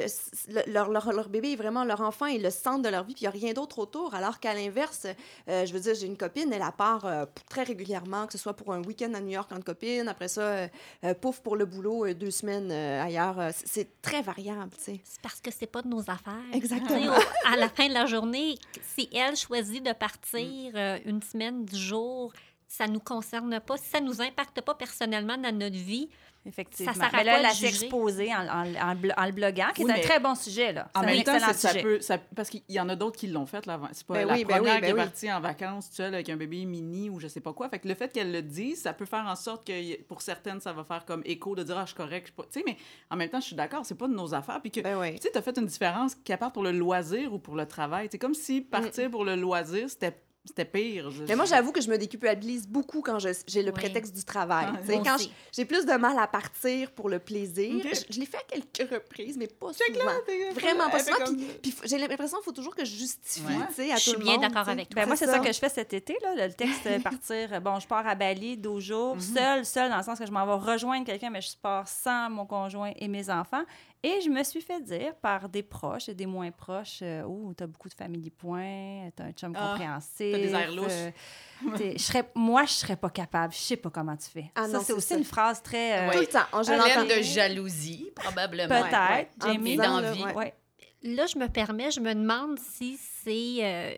[0.48, 3.14] le- leur, leur, leur bébé est vraiment leur enfant et le centre de leur vie,
[3.14, 4.12] puis il n'y a rien d'autre autour.
[4.14, 5.06] Alors qu'à l'inverse,
[5.48, 8.38] euh, je veux dire, j'ai une copine, elle a part euh, très régulièrement, que ce
[8.38, 10.68] soit pour un week-end à New York entre copines, après ça, euh,
[11.04, 13.36] euh, pouf pour le boulot, euh, deux semaines ailleurs.
[13.54, 15.00] C'est- très variable, tu sais.
[15.04, 16.34] C'est parce que c'est pas de nos affaires.
[16.52, 17.12] Exactement.
[17.46, 20.72] À la fin de la journée, si elle choisit de partir
[21.04, 22.32] une semaine, dix jours,
[22.66, 23.76] ça nous concerne pas.
[23.76, 26.08] Si ça nous impacte pas personnellement dans notre vie,
[26.50, 26.92] Effectivement.
[26.92, 27.72] Ça sert à là, quoi elle a de juger?
[27.72, 30.72] s'exposer en, en, en, blo- en le bloguant, qui Oui, est un très bon sujet.
[30.72, 30.88] Là.
[30.94, 33.64] En même temps, ça peut, ça- parce qu'il y en a d'autres qui l'ont fait.
[33.66, 35.00] Là, c'est pas Ben la oui, ben première oui, ben qui est oui.
[35.00, 37.68] partie en vacances seule avec un bébé mini ou je sais pas quoi.
[37.68, 40.60] Fait que le fait qu'elle le dise, ça peut faire en sorte que pour certaines,
[40.60, 42.42] ça va faire comme écho de dire ah je suis correct, je suis pas.
[42.44, 42.76] Tu sais, mais
[43.10, 44.60] en même temps, je suis d'accord, c'est pas de nos affaires.
[44.60, 47.38] Puis que Ben tu sais, t'as fait une différence qu'à part pour le loisir ou
[47.38, 48.08] pour le travail.
[48.10, 50.16] C'est comme si partir pour le loisir, c'était
[50.50, 51.10] c'était pire.
[51.10, 53.72] Je- Mais moi, j'avoue que je me déculpabilise beaucoup quand je- j'ai le Oui.
[53.74, 54.66] prétexte du travail.
[54.70, 57.82] Ah, quand je- j'ai plus de mal à partir pour le plaisir.
[57.82, 60.10] Je, je l'ai fait à quelques reprises, mais pas souvent.
[60.26, 61.24] t'es- Vraiment pas souvent.
[61.24, 63.66] comme- Puis, j'ai l'impression qu'il faut toujours que je justifie Ouais.
[63.68, 64.42] tu sais, à Je tout suis le bien monde.
[64.42, 64.72] d'accord tu sais.
[64.72, 65.02] avec toi.
[65.02, 65.32] Ben, moi, c'est ça.
[65.34, 65.38] ça.
[65.38, 66.16] que je fais cet été.
[66.22, 66.46] Là.
[66.46, 69.20] Le texte euh, partir, euh, bon, je pars à Bali 12 jours, Mhm.
[69.20, 72.28] seule, seule, dans le sens que je m'en vais rejoindre quelqu'un, mais je pars sans
[72.30, 73.62] mon conjoint et mes enfants.
[74.02, 77.52] Et je me suis fait dire par des proches et des moins proches, euh, oh,
[77.54, 80.32] t'as beaucoup de famille points, t'as un chum Ah, compréhensif.
[80.32, 80.86] t'as des airs louches.
[80.90, 83.52] euh, moi, je serais pas capable.
[83.52, 84.50] Je sais pas comment tu fais.
[84.54, 85.18] Ah ça, non, c'est aussi ça.
[85.18, 85.98] une phrase très...
[85.98, 86.14] euh, Ouais.
[86.14, 86.62] Tout le temps.
[86.64, 87.16] Pleine l'entends.
[87.16, 88.68] de jalousie, probablement.
[88.80, 89.28] Peut-être, ouais.
[89.42, 89.70] En Jamie.
[89.72, 90.24] disant, là, d'envie.
[90.24, 90.34] ouais.
[90.34, 90.54] Ouais.
[91.02, 93.94] Là, je me permets, je me demande si c'est euh,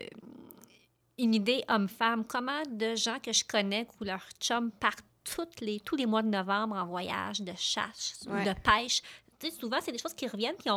[1.17, 2.25] une idée homme-femme.
[2.25, 6.21] Comment de gens que je connais ou leurs chums partent toutes les, tous les mois
[6.21, 9.01] de novembre en voyage de chasse ou de pêche.
[9.43, 10.73] Sais, souvent, c'est des choses qui reviennent, puis on,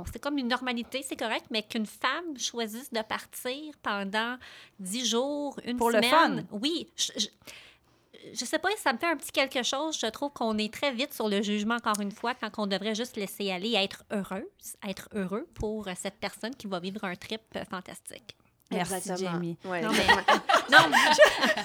[0.00, 4.36] on- c'est comme une normalité, c'est correct, mais qu'une femme choisisse de partir pendant
[4.78, 6.10] dix jours, une Pour le semaine.
[6.50, 6.58] fun.
[6.60, 6.86] Oui.
[6.96, 7.26] Je, je,
[8.34, 9.98] je sais pas, ça me fait un petit quelque chose.
[9.98, 12.94] Je trouve qu'on est très vite sur le jugement, encore une fois, quand on devrait
[12.94, 17.40] juste laisser aller, être heureuse, être heureux pour cette personne qui va vivre un trip
[17.70, 18.36] fantastique.
[18.70, 19.10] Merci.
[19.18, 19.56] Jamie.
[19.64, 19.98] Ouais, Non, mais-
[20.68, 20.96] exactement.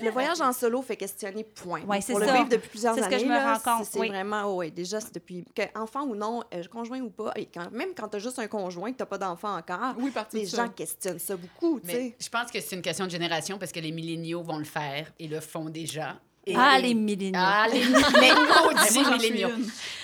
[0.00, 1.82] Le voyage en solo fait questionner point.
[1.82, 2.26] Ouais, c'est Pour ça.
[2.32, 3.14] le vivre depuis plusieurs C'est années.
[3.14, 4.08] ce que je me là, rends compte, C'est c'est oui.
[4.08, 7.46] vraiment, oh, ouais, déjà, c'est depuis, que, enfant ou non, euh, conjoint ou pas, et
[7.46, 10.46] quand, même quand tu as juste un conjoint, que tu pas d'enfant encore, Oui, les
[10.46, 10.64] ça.
[10.64, 12.16] gens questionnent ça beaucoup, tu Mais sais.
[12.18, 15.12] je pense que c'est une question de génération parce que les milléniaux vont le faire
[15.20, 16.18] et le font déjà.
[16.44, 17.38] Et- Ah, et- les milléniaux.
[17.40, 17.80] Ah, les
[19.18, 19.48] milléniaux.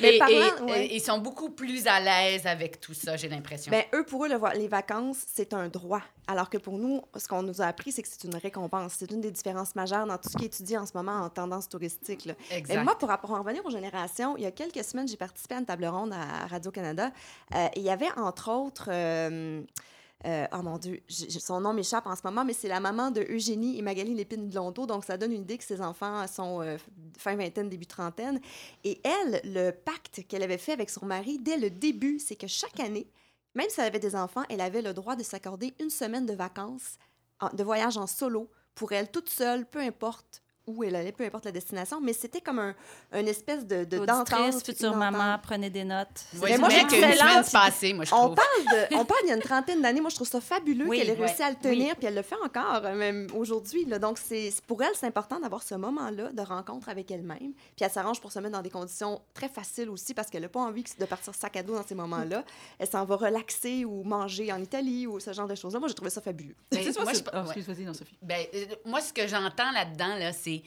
[0.01, 0.87] Mais Et, parlant, et- ouais.
[0.87, 3.70] et ils sont beaucoup plus à l'aise avec tout ça, j'ai l'impression.
[3.70, 6.03] Ben, eux, pour eux, le les vacances, c'est un droit.
[6.29, 8.94] Alors que pour nous, ce qu'on nous a appris, c'est que c'est une récompense.
[8.98, 11.29] C'est une des différences majeures dans tout ce qui est étudié en ce moment en
[11.31, 12.27] tendance touristique.
[12.27, 12.35] là.
[12.51, 12.77] exact.
[12.77, 15.57] Mais moi, pour, pour en revenir aux générations, il y a quelques semaines, j'ai participé
[15.57, 17.11] à une table ronde à Radio-Canada.
[17.55, 18.88] Euh, et il y avait, entre autres...
[18.92, 19.61] euh,
[20.26, 23.20] euh, oh mon Dieu, son nom m'échappe en ce moment, mais c'est la maman de
[23.31, 24.87] Eugénie et Magali Lépine Blondeau.
[24.87, 26.76] Donc, ça donne une idée que ses enfants sont euh,
[27.16, 28.40] fin vingtaine, début trentaine.
[28.83, 32.48] Et elle, le pacte qu'elle avait fait avec son mari dès le début, c'est que
[32.48, 33.09] chaque année,
[33.54, 36.35] même si elle avait des enfants, elle avait le droit de s'accorder une semaine de
[36.35, 36.98] vacances,
[37.52, 41.46] de voyage en solo, pour elle, toute seule, peu importe où elle allait, peu importe
[41.46, 42.74] la destination, mais c'était comme un,
[43.12, 46.09] une espèce de, de d'entente, future maman, prenez des notes.
[46.35, 48.35] Moi, Mais moi, ça semaine passée, moi, je On trouve.
[48.37, 50.00] parle, de, on parle il y a une trentaine d'années.
[50.00, 51.94] Moi, je trouve ça fabuleux Oui, qu'elle ait ouais, réussi à le tenir, oui.
[51.98, 53.85] puis elle le fait encore, euh, même aujourd'hui.
[53.87, 53.98] là.
[53.98, 57.52] Donc, c'est pour elle, c'est important d'avoir ce moment-là de rencontre avec elle-même.
[57.76, 60.48] Puis elle s'arrange pour se mettre dans des conditions très faciles aussi, parce qu'elle n'a
[60.48, 62.44] pas envie de partir sac à dos dans ces moments-là.
[62.78, 65.78] Elle s'en va relaxer ou manger en Italie ou ce genre de choses-là.
[65.81, 66.54] Moi, j'ai trouvé ça fabuleux.
[66.70, 67.46] Toi, moi, c'est- je- Ah, ouais.
[67.46, 68.16] excuse, vas-y, non, Sophie.
[68.22, 70.58] Ben, euh, moi, ce que j'entends là-dedans, là, c'est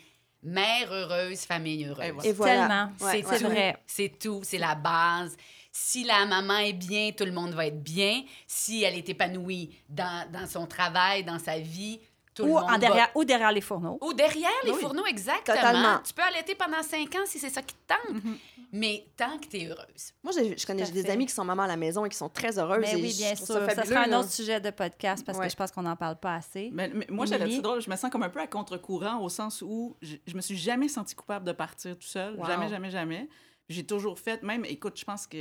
[0.43, 2.25] mère heureuse, famille heureuse.
[2.25, 2.67] Et voilà.
[2.67, 2.91] Tellement.
[2.99, 3.37] Ouais, c'est ouais.
[3.37, 3.77] c'est vrai.
[3.85, 5.35] C'est tout, c'est la base.
[5.71, 8.23] Si la maman est bien, tout le monde va être bien.
[8.45, 11.99] Si elle est épanouie dans, dans son travail, dans sa vie,
[12.33, 13.11] tout le Ou, monde en derrière, va...
[13.19, 13.97] ou derrière les fourneaux.
[14.01, 14.79] Ou derrière les Oui.
[14.79, 15.55] fourneaux, exactement.
[15.57, 15.99] Totalement.
[16.05, 18.23] Tu peux allaiter pendant cinq ans si c'est ça qui te tente,
[18.71, 20.13] mais tant que tu es heureuse.
[20.23, 22.57] Moi, je connais des amis qui sont mamans à la maison et qui sont très
[22.57, 22.79] heureuses.
[22.81, 23.47] Mais et oui, bien sûr.
[23.47, 25.45] Ça, Ça, sera un autre sujet de podcast parce Ouais.
[25.47, 26.69] que je pense qu'on n'en parle pas assez.
[26.71, 29.61] Mais, mais moi, j'allais drôle, je me sens comme un peu à contre-courant au sens
[29.61, 32.35] où je, je me suis jamais sentie coupable de partir tout seul.
[32.35, 32.45] Wow.
[32.45, 33.27] Jamais, jamais, jamais.
[33.71, 35.37] J'ai toujours fait, même, écoute, je pense que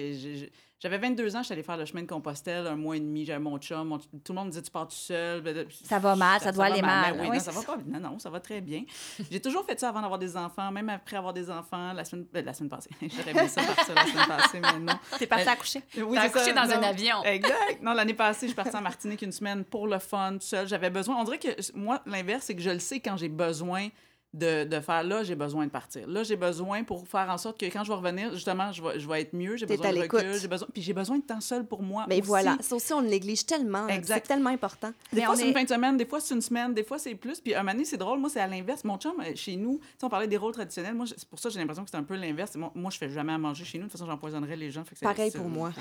[0.83, 3.27] j'avais 22 ans, je suis allée faire le chemin de Compostelle, un mois et demi,
[3.27, 5.43] j'avais mon chum, mon- tout le monde me disait, tu pars tout seul.
[5.43, 7.13] Ben, Ça va mal, ça doit aller mal.
[7.15, 7.77] Ben oui, Oui, non, ça va pas.
[7.87, 8.85] Non, non, ça va très bien.
[9.31, 12.25] J'ai toujours fait ça avant d'avoir des enfants, même après avoir des enfants, la semaine,
[12.33, 12.89] ben, la semaine passée.
[13.03, 14.99] J'aurais aimé ça partir la semaine passée, mais non.
[15.19, 15.83] T'es partie Euh, à coucher.
[15.99, 17.23] Oui, T'as ça, accouché dans un avion.
[17.25, 17.57] Exact.
[17.83, 20.67] Non, l'année passée, je suis partie en Martinique une semaine pour le fun, tout seul.
[20.67, 21.17] J'avais besoin.
[21.17, 23.89] On dirait que moi, l'inverse, c'est que je le sais quand j'ai besoin
[24.33, 26.07] de, de faire là, j'ai besoin de partir.
[26.09, 29.01] Là, j'ai besoin pour faire en sorte que quand je vais revenir, justement, je vais,
[29.01, 29.57] je vais être mieux.
[29.57, 30.35] J'ai besoin de recul.
[30.41, 32.07] J'ai besoin, puis j'ai besoin de temps seul pour moi.
[32.09, 32.29] Mais aussi.
[32.29, 33.89] voilà, ça aussi, on le néglige tellement.
[33.89, 34.23] Exact.
[34.27, 34.93] C'est tellement important.
[35.13, 36.85] Des Mais fois, c'est est- une fin de semaine, des fois, c'est une semaine, des
[36.85, 37.41] fois, c'est plus.
[37.41, 38.21] Puis un moment c'est drôle.
[38.21, 38.85] Moi, c'est à l'inverse.
[38.85, 40.95] Mon chum, euh, chez nous, tu sais, on parlait des rôles traditionnels.
[40.95, 42.55] Moi, c'est pour ça que j'ai l'impression que c'est un peu l'inverse.
[42.55, 43.87] Moi, moi, je fais jamais à manger chez nous.
[43.87, 44.85] De toute façon, j'empoisonnerais les gens.
[44.85, 45.73] Fait que c'est- Pareil pour moi.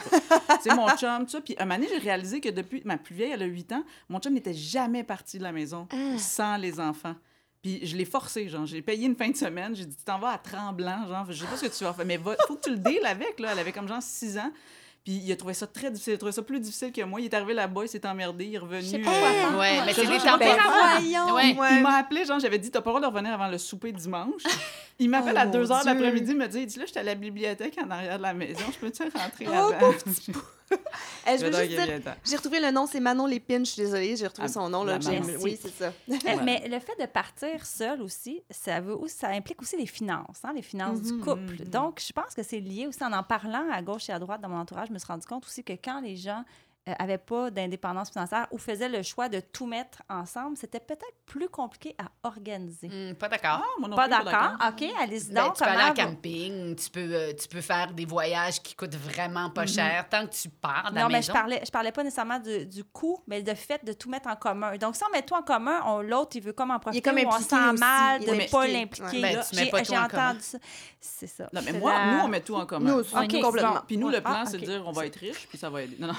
[0.61, 1.41] c'est mon chum, tout ça.
[1.41, 4.19] Puis un moment j'ai réalisé que depuis ma plus vieille, elle a 8 ans, mon
[4.19, 6.17] chum n'était jamais parti de la maison Ah.
[6.17, 7.13] sans les enfants.
[7.61, 10.17] Puis je l'ai forcé, genre, j'ai payé une fin de semaine, j'ai dit, tu t'en
[10.19, 12.55] vas à Tremblant, genre, je sais pas ce que tu vas faire, mais va, faut
[12.55, 13.49] que tu le deals avec, là.
[13.51, 14.51] Elle avait comme genre 6 ans.
[15.03, 17.19] Puis il a trouvé ça très difficile, il a trouvé ça plus difficile que moi.
[17.21, 18.81] Il est arrivé là-bas, il s'est emmerdé, il est revenu.
[18.83, 19.57] sais pas euh, quoi faire.
[19.57, 20.99] Ouais, mais Je c'est des je tempéraments.
[20.99, 21.33] voyons!
[21.35, 21.57] Ouais.
[21.57, 21.75] ouais.
[21.77, 23.91] il m'a appelé, genre, j'avais dit, t'as pas le droit de revenir avant le souper
[23.93, 24.43] dimanche.
[24.99, 25.93] Il m'appelle Oh, à 2 mon heures de Dieu.
[25.93, 28.33] l'après-midi, il me dit, il dit, là, j'étais à la bibliothèque en arrière de la
[28.33, 29.91] maison, je peux-tu rentrer Oh, avant?
[31.27, 34.27] je veux juste dire, j'ai retrouvé le nom, c'est Manon Lépine, je suis désolée, j'ai
[34.27, 34.83] retrouvé Ah, son nom.
[34.83, 34.99] Là.
[35.41, 35.85] Oui, c'est ça.
[36.09, 40.39] Euh, Mais le fait de partir seul aussi, ça, veut, ça implique aussi les finances,
[40.43, 41.21] hein, les finances du Mhm.
[41.21, 41.53] couple.
[41.61, 41.69] Mhm.
[41.69, 44.41] Donc, je pense que c'est lié aussi en en parlant à gauche et à droite
[44.41, 44.87] dans mon entourage.
[44.89, 46.43] Je me suis rendu compte aussi que quand les gens
[46.99, 51.49] n'avaient pas d'indépendance financière ou faisaient le choix de tout mettre ensemble, c'était peut-être plus
[51.49, 52.87] compliqué à organiser.
[52.91, 53.61] Hum, pas d'accord.
[53.63, 54.53] Ah, moi non pas plus, d'accord?
[54.69, 55.55] OK, allez-y Ben, donc.
[55.55, 58.95] tu peux aller en camping, tu peux, euh, tu peux faire des voyages qui coûtent
[58.95, 61.27] vraiment pas cher tant que tu pars de la Non, mais maison.
[61.27, 64.29] je parlais, je parlais pas nécessairement de- du coût, mais le fait de tout mettre
[64.29, 64.75] en commun.
[64.77, 67.17] Donc, si on met tout en commun, on- l'autre, il veut comme en profiter, comme
[67.19, 69.05] ou on impliqué sent aussi, mal il de est ne pas l'impliquer.
[69.17, 69.21] Ouais.
[69.21, 69.43] Ben, là.
[69.49, 70.29] tu mets J'ai pas tout j'ai en commun.
[70.29, 70.57] entendu ça.
[71.01, 71.49] C'est ça.
[71.53, 72.89] Non, mais moi, la- nous, on met tout en commun.
[72.91, 73.73] Nous aussi, complètement.
[73.73, 73.79] bon.
[73.87, 75.81] Puis nous, le plan, Ah, c'est de dire on va être riche, puis ça va
[75.83, 75.95] aider.
[75.99, 76.13] Non, non.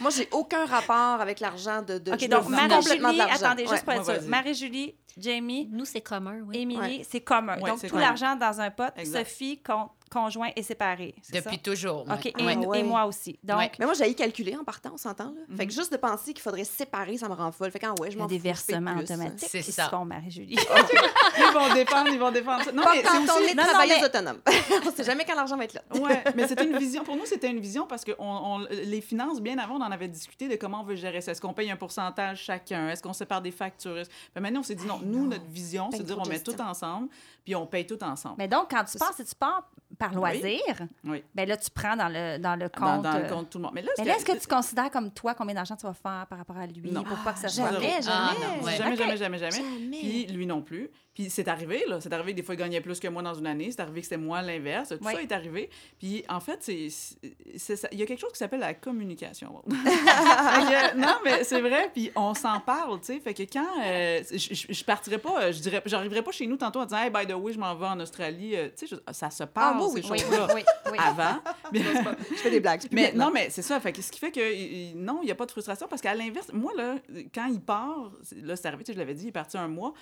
[0.00, 3.92] Moi, j'ai aucun rapport avec l'argent de, de OK, je donc Marie-Julie, attendez, juste pour
[3.92, 4.14] être Ouais, sûr.
[4.22, 4.28] vas-y.
[4.28, 6.58] Marie-Julie, Jamie, Nous, c'est commun, oui.
[6.58, 7.06] Émilie, Ouais.
[7.08, 7.56] c'est commun.
[7.60, 8.92] Ouais, donc, tout l'argent dans un pot.
[8.96, 9.26] Exact.
[9.28, 11.14] Sophie, con- conjoint et séparé.
[11.32, 11.56] Depuis ça?
[11.62, 12.02] toujours.
[12.10, 12.82] OK, et, Ouais.
[12.82, 13.38] moi aussi.
[13.42, 13.70] Donc, Ouais.
[13.78, 15.26] Mais moi, j'ai calculé en partant, on s'entend.
[15.34, 15.56] Là.
[15.56, 15.78] Fait que Mhm.
[15.78, 17.70] juste de penser qu'il faudrait séparer, ça me rend folle.
[17.70, 19.04] Fait que, ah ouais, je m'en des fous, versements plus.
[19.04, 19.84] automatiques C'est ça.
[19.84, 20.56] se font, Marie-Julie.
[21.36, 22.72] Ils vont défendre, ils vont défendre ça.
[22.72, 23.50] Non, Pas mais quand c'est on aussi...
[23.50, 24.38] est Non, travailleuse mais- autonome.
[24.86, 25.82] on sait jamais quand l'argent va être là.
[26.00, 27.02] Ouais, mais c'était une vision.
[27.04, 28.24] Pour nous, c'était une vision parce que on,
[28.60, 31.32] on- les finances, bien avant, on en avait discuté de comment on veut gérer ça.
[31.32, 32.88] Est-ce qu'on paye un pourcentage chacun?
[32.88, 34.02] Est-ce qu'on sépare des factures?
[34.38, 37.08] Maintenant, on s'est dit non, nous, notre vision, c'est de dire on met tout ensemble,
[37.44, 38.36] puis on paye tout ensemble.
[38.38, 39.68] Mais donc, quand tu pars, si tu pars
[39.98, 40.60] par loisir,
[41.04, 41.22] Oui.
[41.34, 43.02] ben là, tu prends dans le, dans le Dans, compte.
[43.02, 43.72] dans le euh, compte tout le monde.
[43.74, 46.56] Mais là, est-ce que tu considères comme toi combien d'argent tu vas faire par rapport
[46.56, 47.02] à lui Non.
[47.04, 47.72] pour pas que ça soit...
[47.72, 48.46] Jamais, Ah, jamais.
[48.58, 48.76] non, ouais.
[48.76, 49.50] Jamais, jamais, jamais, jamais.
[49.56, 49.98] Jamais.
[49.98, 50.90] Puis lui non plus.
[51.14, 52.00] Puis c'est arrivé, là.
[52.00, 53.70] C'est arrivé que des fois, il gagnait plus que moi dans une année.
[53.70, 54.88] C'est arrivé que c'était moi l'inverse.
[54.88, 55.12] Tout Oui.
[55.14, 55.70] ça est arrivé.
[56.00, 56.88] Puis en fait, c'est,
[57.92, 59.62] il y a quelque chose qui s'appelle la communication.
[60.96, 61.90] Non, mais c'est vrai.
[61.92, 63.20] Puis on s'en parle, tu sais.
[63.20, 63.64] Fait que quand.
[63.84, 66.98] euh, je, je, partirais pas, euh, je dirais, j'arriverais pas chez nous tantôt en disant,
[67.02, 68.54] hey, by the way, je m'en vais en Australie.
[68.76, 70.48] Tu sais, ça se parle, Ah, oui, ces oui, choses-là.
[70.98, 71.40] Avant.
[71.72, 71.80] Mais-
[72.30, 72.82] Je fais des blagues.
[72.92, 73.26] mais maintenant.
[73.26, 73.80] non, mais c'est ça.
[73.80, 76.14] Fait que ce qui fait que non, il n'y a pas de frustration parce qu'à
[76.14, 76.96] l'inverse, moi, là,
[77.34, 79.92] quand il part, là, c'est arrivé, je l'avais dit, il est parti un mois.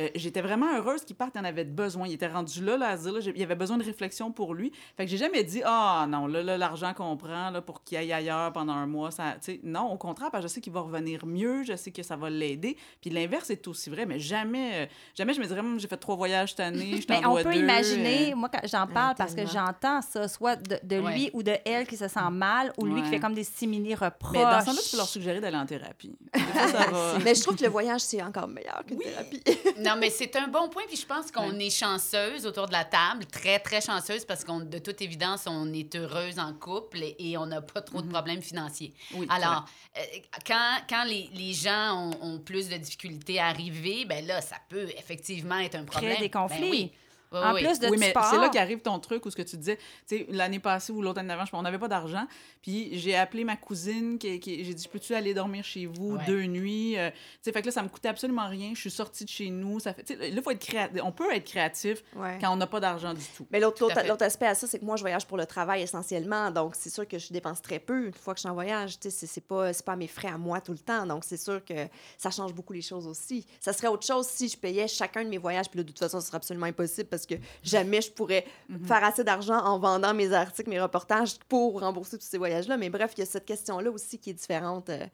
[0.00, 2.08] Euh, J'étais vraiment heureuse qu'il parte, il en avait besoin.
[2.08, 4.72] Il était rendu là, là à dire, là, il avait besoin de réflexion pour lui.
[4.96, 7.98] Fait que j'ai jamais dit, ah non, là, là, l'argent qu'on prend là, pour qu'il
[7.98, 10.60] aille ailleurs pendant un mois, ça, tu sais, non, au contraire, parce que je sais
[10.60, 12.76] qu'il va revenir mieux, je sais que ça va l'aider.
[13.00, 15.96] Puis l'inverse est aussi vrai, mais jamais, euh, jamais je me dirais, Hum, j'ai fait
[15.96, 18.36] trois voyages cette année, je t'en Mais on peut deux, imaginer, euh.
[18.36, 21.30] moi, quand j'en parle, parce que j'entends ça, soit de, de lui Ouais.
[21.34, 24.32] ou de elle qui se sent mal, ou lui qui fait comme des simili-reproches.
[24.32, 26.16] Mais dans ce temps-là, tu peux leur suggérer d'aller en thérapie.
[26.34, 27.18] Fois, ça va.
[27.24, 29.42] Mais je trouve que le voyage, c'est encore meilleur qu'une thérapie.
[29.82, 30.82] non, mais c'est un bon point.
[30.86, 34.60] Puis je pense qu'on est chanceuse autour de la table, très, très chanceuse, parce qu'on,
[34.60, 38.08] de toute évidence, on est heureuse en couple et, et on n'a pas trop de
[38.08, 38.94] problèmes financiers.
[39.14, 39.64] Oui, Alors,
[39.98, 40.00] euh,
[40.46, 44.56] quand, quand les, les gens ont, ont plus de difficultés à arriver, ben là, ça
[44.68, 46.12] peut effectivement être un problème.
[46.14, 46.70] Créer des Ben conflits.
[46.70, 46.92] oui.
[47.32, 47.64] Oui, en oui.
[47.64, 48.26] plus de oui, mais sport.
[48.30, 49.76] c'est là qu'arrive ton truc ou ce que tu disais.
[50.08, 52.26] Tu sais, l'année passée ou l'autre année d'avant, je- on n'avait pas d'argent.
[52.62, 56.24] Puis j'ai appelé ma cousine, qui, qui- j'ai dit, peux-tu aller dormir chez vous Ouais.
[56.26, 56.98] deux nuits?
[56.98, 58.72] Euh, tu sais, fait que là, ça me coûtait absolument rien.
[58.74, 59.80] Je suis sortie de chez nous.
[59.80, 61.00] Ça fait, tu sais, là, faut être créatif.
[61.04, 62.38] On peut être créatif Ouais.
[62.40, 63.46] quand on n'a pas d'argent du tout.
[63.50, 63.82] Mais l'autre,
[64.22, 66.50] aspect à ça, c'est que moi, je voyage pour le travail essentiellement.
[66.50, 68.98] Donc, c'est sûr que je dépense très peu une fois que je suis en voyage.
[69.00, 71.06] Tu sais, c'est, pas, c'est pas à mes frais à moi tout le temps.
[71.06, 71.74] Donc, c'est sûr que
[72.18, 73.46] ça change beaucoup les choses aussi.
[73.60, 75.68] Ça serait autre chose si je payais chacun de mes voyages.
[75.68, 78.44] Puis là, de toute façon, ce serait absolument impossible parce que jamais je pourrais
[78.84, 82.76] faire assez d'argent en vendant mes articles, mes reportages pour rembourser tous ces voyages-là.
[82.76, 85.06] Mais bref, il y a cette question-là aussi qui est différente euh,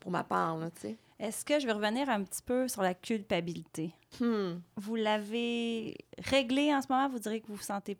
[0.00, 0.96] pour ma part, là, tu sais.
[1.18, 3.92] Est-ce que je vais revenir un petit peu sur la culpabilité?
[4.18, 4.54] Hmm.
[4.76, 7.08] Vous l'avez réglée en ce moment?
[7.08, 7.96] Vous direz que vous vous sentez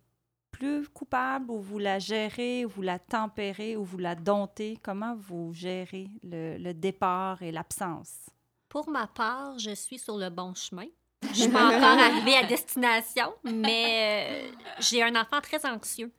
[0.50, 4.76] plus coupable ou vous la gérez, ou vous la tempérez ou vous la domptez?
[4.82, 8.28] Comment vous gérez le, le départ et l'absence?
[8.68, 10.86] Pour ma part, je suis sur le bon chemin.
[11.30, 16.10] Je suis pas encore arrivée à destination, mais euh, j'ai un enfant très anxieux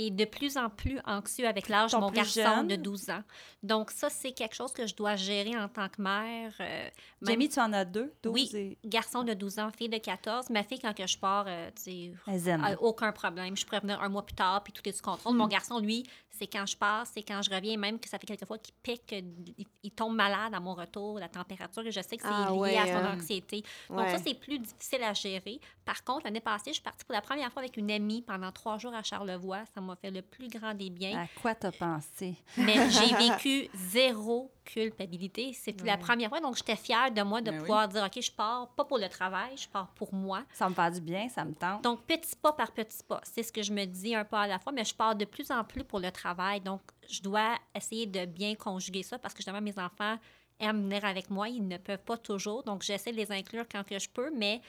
[0.00, 2.68] et de plus en plus anxieux avec l'âge de mon garçon jeune?
[2.68, 3.22] de 12 ans.
[3.64, 6.54] Donc ça, c'est quelque chose que je dois gérer en tant que mère.
[6.60, 6.88] euh,
[7.20, 8.50] même Jamie, tu en as deux, 12 Oui.
[8.54, 10.50] et garçon de 12 ans, fille de 14.
[10.50, 13.56] Ma fille, quand que je pars, euh, tu sais, aucun problème.
[13.56, 15.34] Je pourrais venir un mois plus tard, puis tout est sous contrôle.
[15.36, 18.26] Mon garçon, lui, c'est quand je passe, c'est quand je reviens, même que ça fait
[18.26, 22.00] quelques fois qu'il pique, il, il tombe malade à mon retour, la température, et je
[22.00, 23.14] sais que c'est Ah lié ouais, à son hein.
[23.16, 23.62] anxiété.
[23.88, 24.10] Donc Ouais.
[24.16, 25.60] ça, c'est plus difficile à gérer.
[25.84, 28.52] Par contre, l'année passée, je suis partie pour la première fois avec une amie pendant
[28.52, 29.64] trois jours à Charlevoix.
[29.74, 31.22] Ça m'a fait le plus grand des biens.
[31.24, 32.34] À quoi t'as pensé?
[32.56, 35.52] Mais j'ai vécu zéro culpabilité.
[35.52, 35.98] C'était la Ouais.
[35.98, 37.60] première fois, donc j'étais fière de moi de Ben oui.
[37.62, 40.44] pouvoir dire, OK, je pars pas pour le travail, je pars pour moi.
[40.52, 41.82] Ça me fait du bien, ça me tente.
[41.82, 44.46] Donc, petit pas par petit pas, c'est ce que je me dis un pas à
[44.46, 46.60] la fois, mais je pars de plus en plus pour le travail.
[46.60, 50.18] Donc, je dois essayer de bien conjuguer ça parce que justement, mes enfants
[50.60, 51.48] aiment venir avec moi.
[51.48, 52.62] Ils ne peuvent pas toujours.
[52.64, 54.60] Donc, j'essaie de les inclure quand que je peux, mais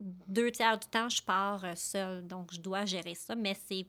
[0.00, 2.26] deux tiers du temps, je pars euh, seule.
[2.26, 3.86] Donc, je dois gérer ça, mais c'est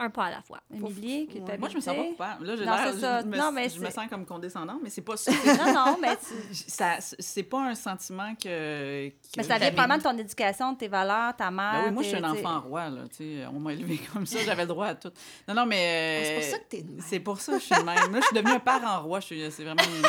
[0.00, 0.58] un pas à la fois.
[0.74, 1.26] Émilie, Ouais.
[1.26, 1.58] culpabilité?
[1.58, 2.46] Moi, je me sens pas coupable.
[2.46, 2.64] Là, Non,
[3.00, 3.20] ça.
[3.20, 5.30] je me, Non, mais je me c'est- sens comme condescendant, mais c'est pas ça.
[5.66, 9.08] Non, non, mais tu- ça c'est pas un sentiment que.
[9.10, 11.72] que Mais ça vient vraiment de ton éducation, de tes valeurs, ta mère.
[11.72, 13.02] Ben oui, moi, je suis un t'sais- enfant roi, là.
[13.10, 15.10] Tu sais, on m'a élevé comme ça, j'avais le droit à tout.
[15.46, 16.22] Non, non, mais.
[16.24, 16.84] C'est pour euh, ça que t'es.
[17.06, 17.96] C'est pour ça que je suis de même.
[18.12, 19.20] Là, je suis devenue un parent roi.
[19.20, 20.02] Je suis- C'est vraiment une...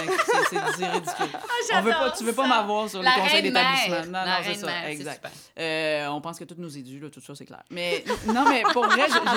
[0.80, 1.26] c'est, ridicule.
[1.74, 3.54] on veut pas, tu veux pas m'avoir sur La les conseils mère.
[3.88, 4.12] d'établissement.
[4.20, 4.66] Non, non, c'est ça.
[4.68, 5.28] mère, exact.
[5.60, 7.64] Euh, on pense que tout nous est dû, là, tout ça, c'est clair.
[7.70, 9.20] Mais non, mais pour vrai, j'ai-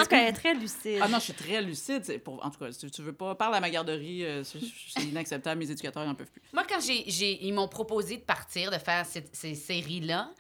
[0.45, 0.99] Très lucide.
[1.01, 2.23] ah non, je suis très lucide.
[2.23, 2.45] Pour...
[2.45, 5.59] En tout cas, si tu veux pas, parle à ma garderie, euh, c'est inacceptable.
[5.59, 6.43] Mes éducateurs, ils n'en peuvent plus.
[6.53, 10.31] Moi, quand j'ai, j'ai- ils m'ont proposé de partir, de faire cette- ces séries-là,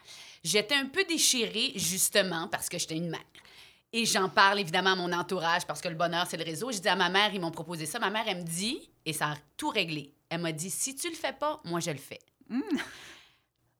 [0.42, 3.24] j'étais un peu déchirée, justement, parce que j'étais une mère.
[3.94, 6.70] Et j'en parle évidemment à mon entourage, parce que le bonheur, c'est le réseau.
[6.70, 7.98] Je dis à ma mère, ils m'ont proposé ça.
[7.98, 10.12] Ma mère, elle me dit, et ça a tout réglé.
[10.28, 12.18] Elle m'a dit, si tu le fais pas, moi, je le fais.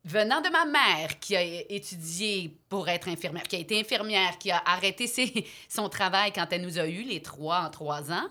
[0.05, 4.51] Venant de ma mère, qui a étudié pour être infirmière, qui a été infirmière, qui
[4.51, 8.29] a arrêté ses- son travail quand elle nous a eu, les trois en trois ans,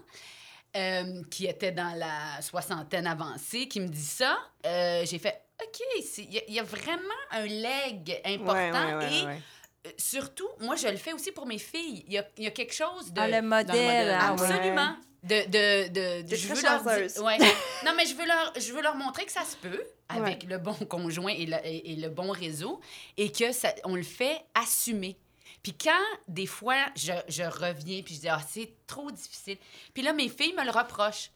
[0.75, 5.79] euh, qui était dans la soixantaine avancée, qui me dit ça, euh, j'ai fait OK,
[6.17, 8.53] il y, a- il y a vraiment un leg important.
[8.53, 9.41] Ouais, ouais, ouais, et ouais.
[9.87, 12.03] euh, surtout, moi, je le fais aussi pour mes filles.
[12.07, 13.19] Il y a, il y a quelque chose de.
[13.21, 13.65] Ah, le modèle.
[13.67, 14.17] modèle.
[14.19, 14.41] ah ouais.
[14.51, 14.95] Absolument.
[15.23, 17.37] De, de, de, je veux leur dire- ouais.
[17.85, 20.57] Non, mais je veux, leur, je veux leur montrer que ça se peut avec le
[20.57, 22.81] bon conjoint et le, et, et le bon réseau
[23.15, 25.17] et que ça, on le fait assumer.
[25.61, 29.57] Puis quand, des fois, je, je reviens puis je dis, ah, c'est trop difficile.
[29.93, 31.31] Puis là, mes filles me le reprochent.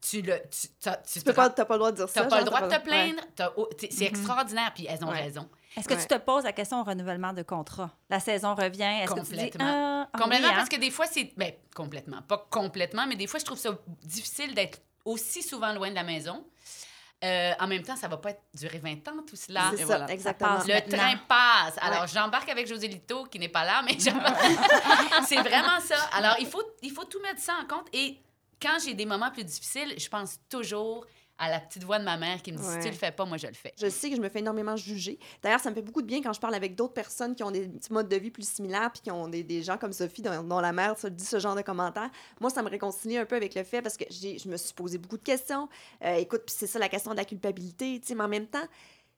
[0.00, 0.34] Tu le.
[0.50, 2.22] Tu, t'as- tu Tu peux pas, t'as pas le droit de dire ça.
[2.22, 3.20] T'as pas le droit de te plaindre.
[3.36, 5.22] t'as- t'sais, C'est extraordinaire, puis elles ont Ouais.
[5.22, 5.48] raison.
[5.76, 6.00] Est-ce que Ouais.
[6.00, 7.90] tu te poses la question au renouvellement de contrat?
[8.10, 8.82] La saison revient.
[9.02, 9.66] Est-ce que tu dis, Complètement.
[10.04, 10.56] ah, ah Complètement, oui, hein?
[10.56, 11.32] parce que des fois, c'est.
[11.36, 12.22] Ben, complètement.
[12.22, 13.70] Pas complètement, mais des fois, je trouve ça
[14.02, 16.44] difficile d'être aussi souvent loin de la maison.
[17.24, 19.72] Euh, en même temps, ça va pas être durer 20 ans, tout cela.
[19.76, 20.06] C'est voilà.
[20.08, 20.58] exactement.
[20.66, 20.96] Le maintenant.
[20.98, 21.74] train passe.
[21.82, 22.08] Alors, Ouais.
[22.08, 24.40] j'embarque avec José Lito, qui n'est pas là, mais j'embarque.
[25.26, 25.96] c'est vraiment ça.
[26.12, 27.88] Alors, il faut, il faut tout mettre ça en compte.
[27.92, 28.20] Et
[28.62, 31.04] quand j'ai des moments plus difficiles, je pense toujours
[31.38, 32.74] à la petite voix de ma mère qui me dit Ouais.
[32.74, 33.72] si tu le fais pas, moi, je le fais.
[33.80, 35.18] Je sais que je me fais énormément juger.
[35.42, 37.50] D'ailleurs, ça me fait beaucoup de bien quand je parle avec d'autres personnes qui ont
[37.50, 40.22] des petits modes de vie plus similaires, puis qui ont des, des gens comme Sophie,
[40.22, 42.10] dont, dont la mère se dit ce genre de commentaires.
[42.40, 44.98] Moi, ça me réconcilie un peu avec le fait parce que je me suis posé
[44.98, 45.68] beaucoup de questions.
[46.04, 48.46] Euh, écoute, puis c'est ça la question de la culpabilité, tu sais, mais en même
[48.46, 48.66] temps,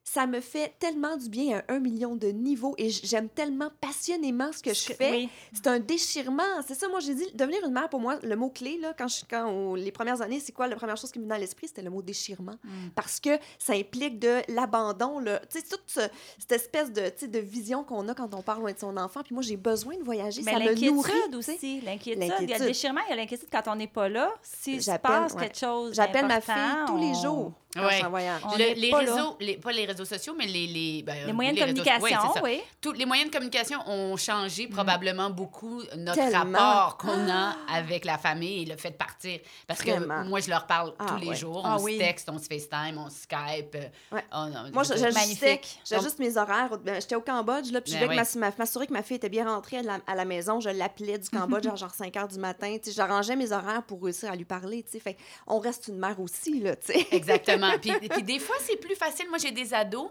[0.03, 4.51] ça me fait tellement du bien à un million de niveaux et j'aime tellement passionnément
[4.51, 5.11] ce que je fais.
[5.11, 5.29] Oui.
[5.53, 6.43] C'est un déchirement.
[6.67, 9.21] C'est ça, moi, j'ai dit, devenir une mère, pour moi, le mot-clé, là, quand, je,
[9.29, 11.67] quand on- les premières années, c'est quoi la première chose qui me venait à l'esprit?
[11.67, 12.55] C'était le mot déchirement.
[12.63, 12.89] Mm.
[12.95, 15.21] Parce que ça implique de l'abandon.
[15.49, 15.99] Tu sais, toute ce-
[16.39, 19.21] cette espèce de, de vision qu'on a quand on part loin de son enfant.
[19.23, 20.41] Puis moi, j'ai besoin de voyager.
[20.43, 21.11] Mais ça me nourrit.
[21.53, 21.81] aussi.
[21.81, 22.23] L'inquiétude.
[22.41, 24.33] Il y a le déchirement, il y a l'inquiétude quand on n'est pas là.
[24.41, 25.41] S'il se J'appelle, passe ouais.
[25.43, 25.93] quelque chose.
[25.93, 26.53] J'appelle ma fille
[26.87, 27.89] tous les jours quand Ouais.
[27.91, 28.41] je suis en voyage.
[28.45, 30.67] On Le- n'est les pas réseaux, les, pas les réseaux sociaux, mais les...
[30.67, 32.61] Les, ben, Les moyens de réseaux- communication, oui.
[32.81, 36.57] Tous les moyens de communication ont changé probablement beaucoup notre Tellement.
[36.59, 39.39] rapport qu'on a avec la famille et le fait de partir.
[39.67, 40.23] Parce Vraiment.
[40.23, 41.35] que moi, je leur parle Ah, tous les ouais.
[41.35, 41.61] jours.
[41.65, 41.93] Ah on oui.
[41.95, 43.75] se texte, on se FaceTime, on se Skype.
[43.75, 44.23] euh, Ouais.
[44.31, 46.77] on- on- Moi, j'ajuste mes horaires.
[46.83, 48.25] Ben, J'étais au Cambodge, là, puis je Ben voulais ouais.
[48.25, 50.59] que ma- ma- m'assurer que ma fille était bien rentrée à la, à la maison.
[50.59, 52.77] Je l'appelais du Cambodge à genre 5 heures du matin.
[52.81, 54.83] Tu sais, J'arrangeais mes horaires pour réussir à lui parler.
[54.83, 54.99] tu sais.
[54.99, 57.07] Fait, on reste une mère aussi, là, tu sais.
[57.11, 57.60] Exactement.
[57.81, 59.27] Puis, puis des fois, c'est plus facile.
[59.29, 60.09] Moi, j'ai des ados.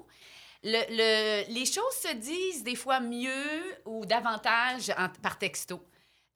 [0.62, 5.82] Le, le- les choses se disent des fois mieux ou davantage en- par texto.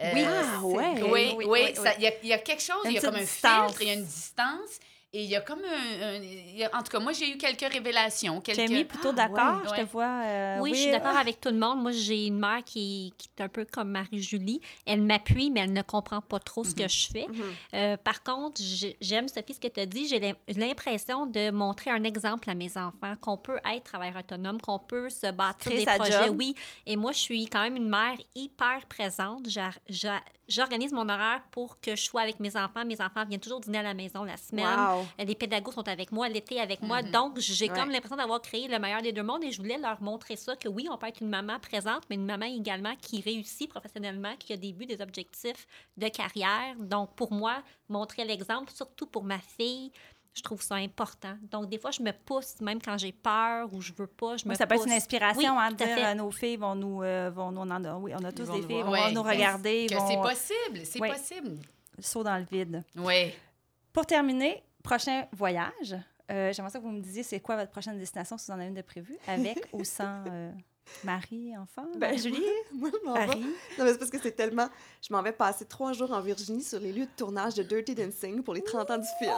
[0.00, 0.24] Euh, Oui.
[0.26, 1.02] Ah, ouais.
[1.02, 3.26] Oui, Oui, Il y, y a quelque chose, il y a comme un
[3.66, 4.78] filtre, il y a une distance.
[5.16, 6.06] Et il y a comme un.
[6.08, 8.40] un- il y a- en tout cas, moi, j'ai eu quelques révélations.
[8.40, 8.58] Quelques...
[8.58, 9.68] Jamie, plutôt Ah, d'accord, ouais.
[9.78, 10.22] je te vois.
[10.24, 11.80] euh, Oui, je suis d'accord avec tout le monde.
[11.80, 14.60] Moi, j'ai une mère qui, qui est un peu comme Marie-Julie.
[14.86, 17.26] Elle m'appuie, mais elle ne comprend pas trop ce que je fais.
[17.28, 17.42] Mhm.
[17.74, 20.08] Euh, par contre, j'ai- j'aime, Sophie, ce que tu as dit.
[20.08, 24.60] J'ai l'im- l'impression de montrer un exemple à mes enfants, qu'on peut être travailleur autonome,
[24.60, 26.26] qu'on peut se bâtir Créer des projets.
[26.26, 26.36] job.
[26.36, 26.56] Oui.
[26.86, 29.48] Et moi, je suis quand même une mère hyper présente.
[30.48, 32.84] J'organise mon horaire pour que je sois avec mes enfants.
[32.84, 34.66] Mes enfants viennent toujours dîner à la maison la semaine.
[34.78, 35.00] Wow.
[35.20, 37.02] Euh, Les pédagogues sont avec moi, l'été avec moi.
[37.02, 37.10] Mhm.
[37.10, 37.78] Donc, j'ai Ouais.
[37.78, 40.54] comme l'impression d'avoir créé le meilleur des deux mondes et je voulais leur montrer ça,
[40.56, 44.34] que oui, on peut être une maman présente, mais une maman également qui réussit professionnellement,
[44.38, 46.74] qui a des buts, des objectifs de carrière.
[46.78, 49.90] Donc, pour moi, montrer l'exemple, surtout pour ma fille,
[50.34, 51.36] je trouve ça important.
[51.50, 54.44] Donc, des fois, je me pousse, même quand j'ai peur ou je veux pas, je
[54.46, 56.04] me Oui, ça peut être une inspiration Oui, hein, de dire fait.
[56.06, 58.50] euh, nos filles vont nous, euh, vont nous on en a, oui, on a tous
[58.50, 58.86] des filles, voir.
[58.86, 61.10] vont Ouais, nous regarder, Que vont c'est possible, c'est Ouais.
[61.12, 61.56] possible.
[62.00, 62.82] saut dans le vide.
[62.96, 63.32] Oui.
[63.92, 65.96] Pour terminer, prochain voyage.
[66.30, 68.60] euh, J'aimerais ça que vous me disiez c'est quoi votre prochaine destination si vous en
[68.60, 70.50] avez une de prévue, avec ou sans euh,
[71.04, 72.42] mari, enfant, Ben, Julie,
[72.72, 73.20] Moi, je m'en vais.
[73.20, 73.40] Harry.
[73.78, 74.68] Non, mais c'est parce que c'est tellement.
[75.06, 77.94] Je m'en vais passer trois jours en Virginie sur les lieux de tournage de Dirty
[77.94, 79.32] Dancing pour les 30 ans du film.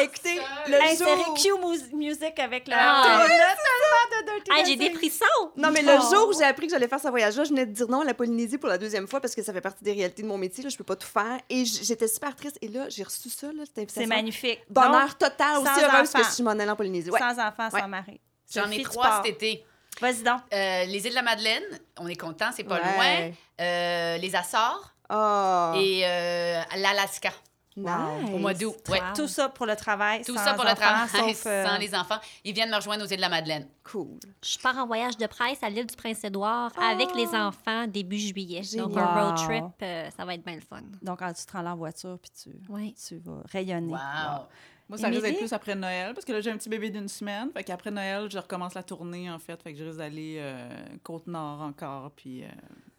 [0.00, 1.34] Écoutez, le Hey, c'est jour.
[1.34, 3.02] Q Mus- Music avec le Ah.
[3.20, 5.24] on a tellement de Dirty Hey, j'ai des frissons!
[5.56, 6.14] Non, mais le Oh.
[6.14, 8.04] jour où j'ai appris que j'allais faire ce voyage-là, je venais de dire non à
[8.04, 10.38] la Polynésie pour la deuxième fois parce que ça fait partie des réalités de mon
[10.38, 10.62] métier.
[10.62, 11.40] Là, je peux pas tout faire.
[11.50, 12.58] Et j'étais super triste.
[12.62, 14.60] Et là, j'ai reçu ça, là, cette C'est magnifique.
[14.70, 17.10] Bonheur total, aussi heureuse que je m'en allais en Polynésie.
[17.10, 17.18] Ouais.
[17.18, 17.80] sans enfant, Ouais.
[17.80, 18.20] sans mari.
[18.54, 19.64] J'en ai trois cet été.
[20.00, 20.40] Vas-y donc.
[20.52, 21.62] Euh, les îles de la Madeleine,
[21.98, 22.94] on est content, c'est pas Ouais.
[23.28, 23.34] loin.
[23.60, 27.30] Euh, les Açores Ah, et euh, l'Alaska
[27.76, 27.88] nice.
[28.32, 28.76] au mois d'août.
[28.88, 29.00] Ouais.
[29.00, 29.06] Wow.
[29.16, 30.22] Tout ça pour le travail.
[30.22, 32.18] Tout sans ça pour le enfants, travail, sauf, euh, sans les enfants.
[32.44, 33.66] Ils viennent me rejoindre aux îles de la Madeleine.
[33.90, 34.18] Cool.
[34.44, 38.62] Je pars en voyage de presse à l'île du Prince-Édouard avec les enfants début juillet.
[38.76, 39.46] Donc, un road Wow.
[39.46, 40.82] trip, euh, ça va être bien le fun.
[41.02, 42.94] Donc, quand tu te rends là en voiture, puis tu, Oui.
[43.08, 43.92] tu vas rayonner.
[43.92, 44.46] Wow.
[44.88, 47.08] Moi, ça risque d'être plus après Noël, parce que là, j'ai un petit bébé d'une
[47.08, 47.50] semaine.
[47.52, 49.62] Fait qu'après Noël, je recommence la tournée, en fait.
[49.62, 50.66] Fait que je risque d'aller euh,
[51.02, 52.48] Côte-Nord encore, puis euh,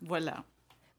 [0.02, 0.44] voilà.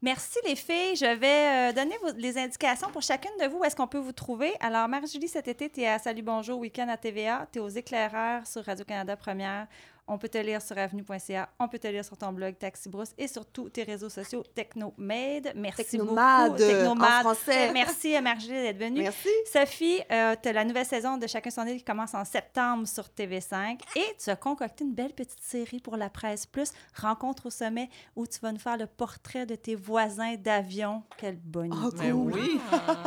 [0.01, 0.95] Merci les filles.
[0.95, 3.59] Je vais euh, donner vos- les indications pour chacune de vous.
[3.59, 4.51] Où est-ce qu'on peut vous trouver?
[4.59, 7.47] Alors, Marie-Julie, cet été, tu es à Salut Bonjour Week-end à TVA.
[7.53, 9.67] Tu es aux éclaireurs sur Radio-Canada Première.
[10.13, 11.47] On peut te lire sur avenue.ca.
[11.57, 14.43] On peut te lire sur ton blog Taxi Brousse et sur tous tes réseaux sociaux
[14.53, 15.53] Technomade.
[15.55, 16.63] Merci Technomade, beaucoup.
[16.63, 17.25] Technomade.
[17.25, 17.71] en français.
[17.71, 19.03] Merci à Marie-Julie d'être venue.
[19.03, 19.29] Merci.
[19.51, 22.85] Sophie, euh, tu as la nouvelle saison de Chacun son île qui commence en septembre
[22.89, 27.45] sur TV5 et tu as concocté une belle petite série pour la presse plus, Rencontre
[27.45, 31.03] au sommet, où tu vas nous faire le portrait de tes voisins d'avion.
[31.17, 31.97] Quelle bonne Oh, idée.
[32.07, 32.59] Mais oui.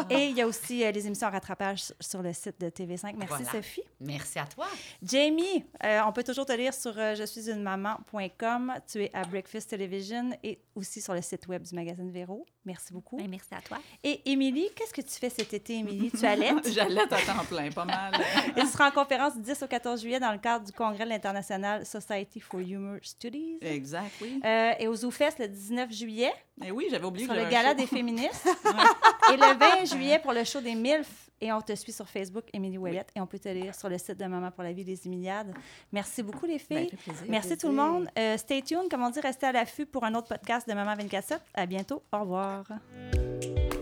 [0.09, 2.71] Et il y a aussi euh, les émissions en rattrapage sur- sur le site de
[2.71, 3.15] TV5.
[3.19, 3.51] Merci Voilà.
[3.51, 3.83] Sophie.
[4.01, 4.67] Merci à toi.
[5.03, 8.75] Jamie, euh, on peut toujours te lire sur euh, je suis une maman.com.
[8.87, 12.47] Tu es à Breakfast Television et aussi sur le site web du magazine Véro.
[12.65, 13.17] Merci beaucoup.
[13.17, 13.79] Ben, merci à toi.
[14.03, 16.11] Et Émilie, qu'est-ce que tu fais cet été, Émilie?
[16.11, 16.73] Tu allaites?
[16.73, 18.13] J'allais à temps plein, pas mal.
[18.57, 21.05] Et tu seras en conférence du 10 au 14 juillet dans le cadre du congrès
[21.05, 23.59] de l'International Society for Humor Studies.
[23.61, 24.41] exact, oui.
[24.45, 26.33] Euh, et aux ZooFest le 19 juillet
[26.65, 27.75] Et oui, j'avais oublié sur que le gala show.
[27.77, 28.47] des féministes.
[29.33, 31.31] et le 20 juillet pour le show des MILF.
[31.41, 33.11] Et on te suit sur Facebook, Émilie Ouellette.
[33.15, 35.53] Et on peut te lire sur le site de Maman pour la vie des Imiliades.
[35.93, 36.91] Merci beaucoup, les Ben, filles.
[36.91, 37.27] fait plaisir.
[37.29, 38.09] Merci tout le monde.
[38.19, 40.95] Euh, stay tuned, comme on dit, restez à l'affût pour un autre podcast de Maman
[40.95, 41.39] 24-7.
[41.53, 42.03] À bientôt.
[42.13, 42.54] Au revoir.
[42.63, 43.74] svaret.